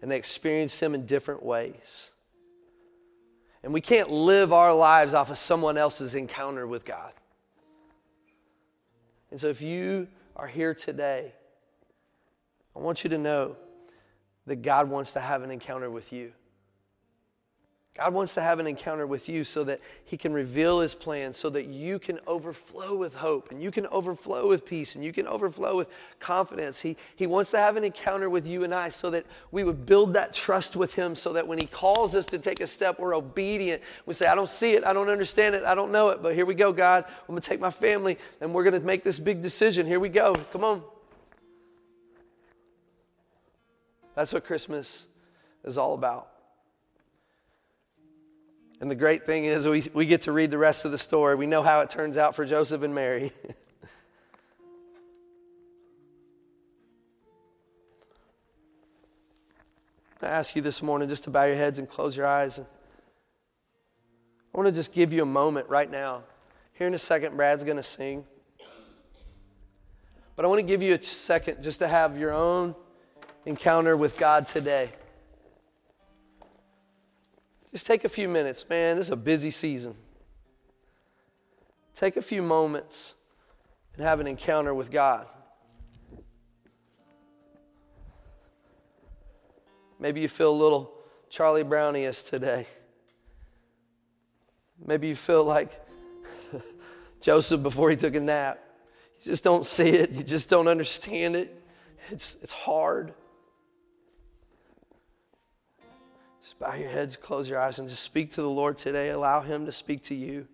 And 0.00 0.10
they 0.10 0.16
experienced 0.16 0.80
Him 0.80 0.94
in 0.94 1.06
different 1.06 1.42
ways. 1.42 2.12
And 3.62 3.72
we 3.72 3.80
can't 3.80 4.10
live 4.10 4.52
our 4.52 4.72
lives 4.72 5.14
off 5.14 5.30
of 5.30 5.38
someone 5.38 5.76
else's 5.76 6.14
encounter 6.14 6.66
with 6.66 6.84
God. 6.84 7.12
And 9.30 9.38
so 9.40 9.48
if 9.48 9.60
you 9.60 10.08
are 10.36 10.46
here 10.46 10.74
today, 10.74 11.32
I 12.74 12.78
want 12.78 13.04
you 13.04 13.10
to 13.10 13.18
know 13.18 13.56
that 14.46 14.62
God 14.62 14.88
wants 14.88 15.12
to 15.12 15.20
have 15.20 15.42
an 15.42 15.50
encounter 15.50 15.90
with 15.90 16.12
you. 16.12 16.32
God 17.98 18.14
wants 18.14 18.34
to 18.34 18.40
have 18.40 18.60
an 18.60 18.68
encounter 18.68 19.08
with 19.08 19.28
you 19.28 19.42
so 19.42 19.64
that 19.64 19.80
He 20.04 20.16
can 20.16 20.32
reveal 20.32 20.78
His 20.78 20.94
plan, 20.94 21.34
so 21.34 21.50
that 21.50 21.66
you 21.66 21.98
can 21.98 22.20
overflow 22.28 22.96
with 22.96 23.12
hope 23.12 23.50
and 23.50 23.60
you 23.60 23.72
can 23.72 23.88
overflow 23.88 24.48
with 24.48 24.64
peace 24.64 24.94
and 24.94 25.04
you 25.04 25.12
can 25.12 25.26
overflow 25.26 25.76
with 25.76 25.88
confidence. 26.20 26.80
He, 26.80 26.96
he 27.16 27.26
wants 27.26 27.50
to 27.50 27.58
have 27.58 27.76
an 27.76 27.82
encounter 27.82 28.30
with 28.30 28.46
you 28.46 28.62
and 28.62 28.72
I 28.72 28.90
so 28.90 29.10
that 29.10 29.26
we 29.50 29.64
would 29.64 29.84
build 29.84 30.14
that 30.14 30.32
trust 30.32 30.76
with 30.76 30.94
Him 30.94 31.16
so 31.16 31.32
that 31.32 31.48
when 31.48 31.58
He 31.58 31.66
calls 31.66 32.14
us 32.14 32.26
to 32.26 32.38
take 32.38 32.60
a 32.60 32.68
step, 32.68 33.00
we're 33.00 33.16
obedient. 33.16 33.82
We 34.06 34.14
say, 34.14 34.28
I 34.28 34.36
don't 34.36 34.48
see 34.48 34.74
it, 34.74 34.84
I 34.84 34.92
don't 34.92 35.08
understand 35.08 35.56
it, 35.56 35.64
I 35.64 35.74
don't 35.74 35.90
know 35.90 36.10
it, 36.10 36.22
but 36.22 36.36
here 36.36 36.46
we 36.46 36.54
go, 36.54 36.72
God. 36.72 37.04
I'm 37.04 37.26
going 37.26 37.40
to 37.40 37.48
take 37.48 37.60
my 37.60 37.72
family 37.72 38.16
and 38.40 38.54
we're 38.54 38.64
going 38.64 38.80
to 38.80 38.86
make 38.86 39.02
this 39.02 39.18
big 39.18 39.42
decision. 39.42 39.86
Here 39.86 39.98
we 39.98 40.08
go. 40.08 40.36
Come 40.52 40.62
on. 40.62 40.84
That's 44.14 44.32
what 44.32 44.44
Christmas 44.44 45.08
is 45.64 45.76
all 45.76 45.94
about. 45.94 46.37
And 48.80 48.90
the 48.90 48.94
great 48.94 49.26
thing 49.26 49.44
is, 49.44 49.66
we, 49.66 49.82
we 49.92 50.06
get 50.06 50.22
to 50.22 50.32
read 50.32 50.50
the 50.52 50.58
rest 50.58 50.84
of 50.84 50.92
the 50.92 50.98
story. 50.98 51.34
We 51.34 51.46
know 51.46 51.62
how 51.62 51.80
it 51.80 51.90
turns 51.90 52.16
out 52.16 52.36
for 52.36 52.44
Joseph 52.44 52.82
and 52.82 52.94
Mary. 52.94 53.32
I 60.22 60.26
ask 60.26 60.54
you 60.56 60.62
this 60.62 60.82
morning 60.82 61.08
just 61.08 61.24
to 61.24 61.30
bow 61.30 61.44
your 61.44 61.56
heads 61.56 61.78
and 61.78 61.88
close 61.88 62.16
your 62.16 62.26
eyes. 62.26 62.58
I 62.58 62.64
want 64.52 64.68
to 64.68 64.74
just 64.74 64.92
give 64.92 65.12
you 65.12 65.22
a 65.22 65.26
moment 65.26 65.68
right 65.68 65.90
now. 65.90 66.24
Here 66.74 66.86
in 66.86 66.94
a 66.94 66.98
second, 66.98 67.36
Brad's 67.36 67.64
going 67.64 67.76
to 67.76 67.82
sing. 67.82 68.24
But 70.36 70.44
I 70.44 70.48
want 70.48 70.60
to 70.60 70.66
give 70.66 70.82
you 70.82 70.94
a 70.94 71.02
second 71.02 71.62
just 71.62 71.80
to 71.80 71.88
have 71.88 72.18
your 72.18 72.32
own 72.32 72.74
encounter 73.44 73.96
with 73.96 74.18
God 74.18 74.46
today. 74.46 74.90
Just 77.72 77.86
take 77.86 78.04
a 78.04 78.08
few 78.08 78.28
minutes, 78.28 78.68
man. 78.68 78.96
This 78.96 79.06
is 79.06 79.12
a 79.12 79.16
busy 79.16 79.50
season. 79.50 79.94
Take 81.94 82.16
a 82.16 82.22
few 82.22 82.42
moments 82.42 83.16
and 83.94 84.04
have 84.04 84.20
an 84.20 84.26
encounter 84.26 84.72
with 84.74 84.90
God. 84.90 85.26
Maybe 89.98 90.20
you 90.20 90.28
feel 90.28 90.50
a 90.50 90.54
little 90.54 90.92
Charlie 91.28 91.64
Browniest 91.64 92.30
today. 92.30 92.66
Maybe 94.84 95.08
you 95.08 95.16
feel 95.16 95.42
like 95.42 95.84
Joseph 97.20 97.62
before 97.62 97.90
he 97.90 97.96
took 97.96 98.14
a 98.14 98.20
nap. 98.20 98.60
You 99.18 99.32
just 99.32 99.42
don't 99.42 99.66
see 99.66 99.88
it, 99.88 100.12
you 100.12 100.22
just 100.22 100.48
don't 100.48 100.68
understand 100.68 101.34
it. 101.34 101.54
It's, 102.10 102.36
it's 102.42 102.52
hard. 102.52 103.12
Just 106.40 106.58
bow 106.58 106.74
your 106.74 106.88
heads, 106.88 107.16
close 107.16 107.48
your 107.48 107.58
eyes, 107.58 107.78
and 107.78 107.88
just 107.88 108.02
speak 108.02 108.32
to 108.32 108.42
the 108.42 108.50
Lord 108.50 108.76
today. 108.76 109.10
Allow 109.10 109.40
Him 109.40 109.66
to 109.66 109.72
speak 109.72 110.02
to 110.04 110.14
you. 110.14 110.46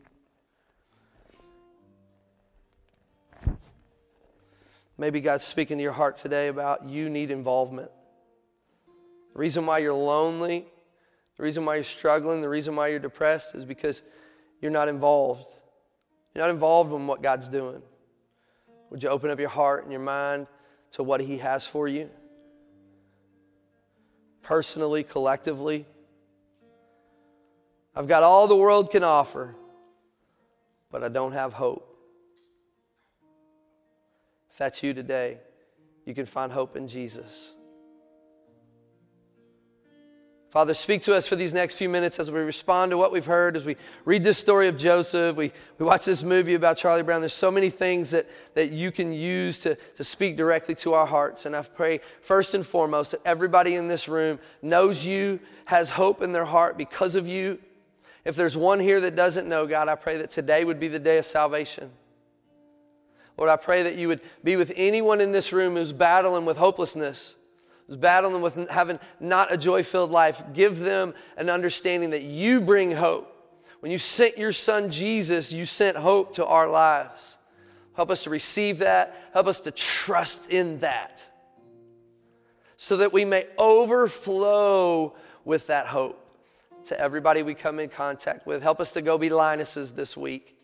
Maybe 4.97 5.21
God's 5.21 5.45
speaking 5.45 5.79
to 5.79 5.83
your 5.83 5.93
heart 5.93 6.17
today 6.17 6.49
about 6.49 6.85
you 6.85 7.11
need 7.11 7.31
involvement. 7.31 7.91
The 9.33 9.39
reason 9.39 9.67
why 9.67 9.79
you're 9.79 9.93
lonely, 9.93 10.65
the 11.37 11.43
reason 11.43 11.65
why 11.65 11.75
you're 11.75 11.85
struggling, 11.85 12.41
the 12.41 12.49
reason 12.49 12.77
why 12.77 12.89
you're 12.89 13.01
depressed 13.01 13.57
is 13.57 13.65
because 13.65 14.03
you're 14.61 14.71
not 14.71 14.89
involved. 14.89 15.47
You're 16.35 16.45
not 16.45 16.51
involved 16.51 16.93
in 16.93 17.07
what 17.07 17.23
God's 17.23 17.49
doing. 17.49 17.83
Would 18.91 19.03
you 19.03 19.09
open 19.09 19.31
up 19.31 19.41
your 19.41 19.49
heart 19.49 19.83
and 19.83 19.93
your 19.93 20.01
mind 20.01 20.47
to 20.93 21.03
what 21.03 21.21
He 21.21 21.39
has 21.39 21.67
for 21.67 21.89
you? 21.89 22.09
Personally, 24.45 25.03
collectively. 25.03 25.85
I've 27.97 28.07
got 28.07 28.23
all 28.23 28.47
the 28.47 28.57
world 28.57 28.91
can 28.91 29.03
offer, 29.03 29.55
but 30.91 31.03
I 31.03 31.09
don't 31.09 31.33
have 31.33 31.53
hope. 31.53 31.97
If 34.51 34.59
that's 34.59 34.83
you 34.83 34.95
today, 34.95 35.39
you 36.05 36.15
can 36.15 36.27
find 36.27 36.53
hope 36.53 36.77
in 36.77 36.87
Jesus. 36.87 37.57
Father, 40.55 40.73
speak 40.73 41.03
to 41.03 41.17
us 41.17 41.27
for 41.27 41.35
these 41.35 41.53
next 41.53 41.75
few 41.75 41.89
minutes 41.89 42.21
as 42.21 42.31
we 42.31 42.39
respond 42.39 42.93
to 42.93 42.97
what 42.97 43.11
we've 43.11 43.27
heard, 43.27 43.57
as 43.57 43.65
we 43.65 43.77
read 44.05 44.23
this 44.23 44.39
story 44.39 44.69
of 44.69 44.77
Joseph, 44.77 45.35
we, 45.35 45.51
we 45.81 45.85
watch 45.85 46.05
this 46.05 46.23
movie 46.23 46.55
about 46.55 46.77
Charlie 46.77 47.03
Brown. 47.03 47.21
There's 47.21 47.35
so 47.35 47.51
many 47.51 47.71
things 47.71 48.11
that, 48.11 48.27
that 48.55 48.71
you 48.71 48.93
can 48.93 49.13
use 49.13 49.59
to, 49.59 49.75
to 49.75 50.05
speak 50.05 50.37
directly 50.37 50.77
to 50.77 50.95
our 50.95 51.07
hearts. 51.07 51.47
And 51.47 51.57
I 51.57 51.63
pray, 51.63 51.99
first 52.23 52.55
and 52.55 52.65
foremost, 52.65 53.11
that 53.11 53.21
everybody 53.25 53.75
in 53.75 53.89
this 53.89 54.09
room 54.09 54.39
knows 54.63 55.05
you, 55.05 55.41
has 55.65 55.91
hope 55.91 56.23
in 56.23 56.31
their 56.31 56.45
heart 56.45 56.79
because 56.79 57.17
of 57.17 57.27
you, 57.27 57.59
If 58.25 58.37
there's 58.37 58.57
one 58.57 58.81
here 58.81 59.01
that 59.01 59.17
doesn't 59.17 59.49
know 59.49 59.67
God, 59.67 59.89
I 59.89 59.97
pray 59.97 60.17
that 60.19 60.31
today 60.31 60.65
would 60.65 60.81
be 60.81 60.89
the 60.89 60.99
day 60.99 61.19
of 61.19 61.27
salvation. 61.27 61.91
Lord, 63.37 63.51
I 63.51 63.57
pray 63.57 63.83
that 63.83 63.97
you 63.97 64.09
would 64.09 64.21
be 64.43 64.57
with 64.57 64.73
anyone 64.77 65.21
in 65.21 65.33
this 65.33 65.53
room 65.53 65.75
who's 65.75 65.93
battling 65.93 66.47
with 66.47 66.57
hopelessness, 66.57 67.37
who's 67.87 67.97
battling 67.97 68.43
with 68.43 68.69
having 68.69 68.99
not 69.21 69.53
a 69.53 69.57
joy 69.57 69.83
filled 69.83 70.11
life. 70.11 70.43
Give 70.53 70.79
them 70.79 71.15
an 71.37 71.51
understanding 71.51 72.11
that 72.11 72.23
you 72.23 72.61
bring 72.61 72.93
hope. 72.93 73.31
When 73.81 73.93
you 73.93 73.99
sent 73.99 74.39
your 74.39 74.53
son 74.53 74.91
Jesus, 74.91 75.53
you 75.53 75.67
sent 75.67 75.97
hope 75.97 76.35
to 76.37 76.47
our 76.47 76.69
lives. 76.69 77.39
Help 77.95 78.11
us 78.11 78.25
to 78.25 78.31
receive 78.31 78.79
that. 78.79 79.31
Help 79.33 79.47
us 79.47 79.61
to 79.61 79.71
trust 79.71 80.51
in 80.51 80.79
that 80.79 81.23
so 82.77 82.97
that 82.99 83.13
we 83.13 83.25
may 83.25 83.47
overflow 83.59 85.15
with 85.45 85.67
that 85.69 85.87
hope 85.87 86.21
to 86.85 86.99
everybody 87.01 87.43
we 87.43 87.55
come 87.55 87.79
in 87.79 87.89
contact 87.89 88.47
with. 88.47 88.63
Help 88.63 88.81
us 88.81 88.93
to 88.93 89.03
go 89.03 89.17
be 89.17 89.31
Linus's 89.31 89.93
this 89.93 90.17
week. 90.17 90.59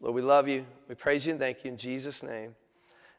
Lord, 0.00 0.16
we 0.16 0.22
love 0.22 0.48
you. 0.48 0.66
We 0.88 0.96
praise 0.96 1.24
you 1.24 1.30
and 1.30 1.40
thank 1.40 1.64
you 1.64 1.70
in 1.70 1.76
Jesus' 1.76 2.24
name. 2.24 2.54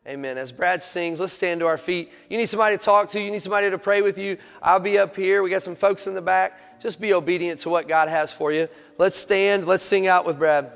Amen. 0.06 0.38
As 0.38 0.52
Brad 0.52 0.84
sings, 0.84 1.22
let's 1.22 1.32
stand 1.32 1.62
to 1.62 1.68
our 1.68 1.78
feet. 1.78 2.12
You 2.30 2.38
need 2.38 2.50
somebody 2.50 2.78
to 2.78 2.84
talk 2.84 3.10
to, 3.12 3.22
you 3.22 3.32
need 3.32 3.42
somebody 3.42 3.70
to 3.70 3.78
pray 3.78 4.02
with 4.02 4.18
you. 4.18 4.38
I'll 4.62 4.80
be 4.80 4.98
up 4.98 5.16
here. 5.16 5.42
We 5.42 5.50
got 5.50 5.64
some 5.64 5.76
folks 5.76 6.08
in 6.08 6.14
the 6.14 6.22
back. 6.22 6.82
Just 6.82 7.00
be 7.00 7.14
obedient 7.14 7.62
to 7.62 7.70
what 7.70 7.88
God 7.88 8.10
has 8.10 8.34
for 8.34 8.52
you. 8.52 8.68
Let's 8.98 9.16
stand, 9.16 9.66
let's 9.66 9.84
sing 9.84 10.08
out 10.08 10.26
with 10.26 10.38
Brad. 10.38 10.70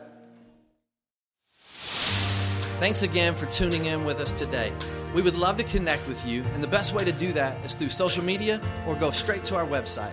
Thanks 2.79 3.01
again 3.01 3.35
for 3.35 3.47
tuning 3.47 3.85
in 3.85 4.05
with 4.05 4.21
us 4.21 4.31
today. 4.31 4.71
We 5.13 5.21
would 5.21 5.35
love 5.35 5.57
to 5.57 5.63
connect 5.63 6.07
with 6.07 6.25
you, 6.25 6.43
and 6.53 6.63
the 6.63 6.67
best 6.67 6.93
way 6.93 7.03
to 7.03 7.11
do 7.11 7.33
that 7.33 7.65
is 7.65 7.75
through 7.75 7.89
social 7.89 8.23
media 8.23 8.61
or 8.85 8.95
go 8.95 9.11
straight 9.11 9.43
to 9.45 9.55
our 9.55 9.65
website. 9.65 10.11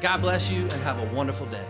God 0.00 0.20
bless 0.20 0.50
you 0.50 0.60
and 0.60 0.72
have 0.72 0.98
a 0.98 1.14
wonderful 1.14 1.46
day. 1.46 1.64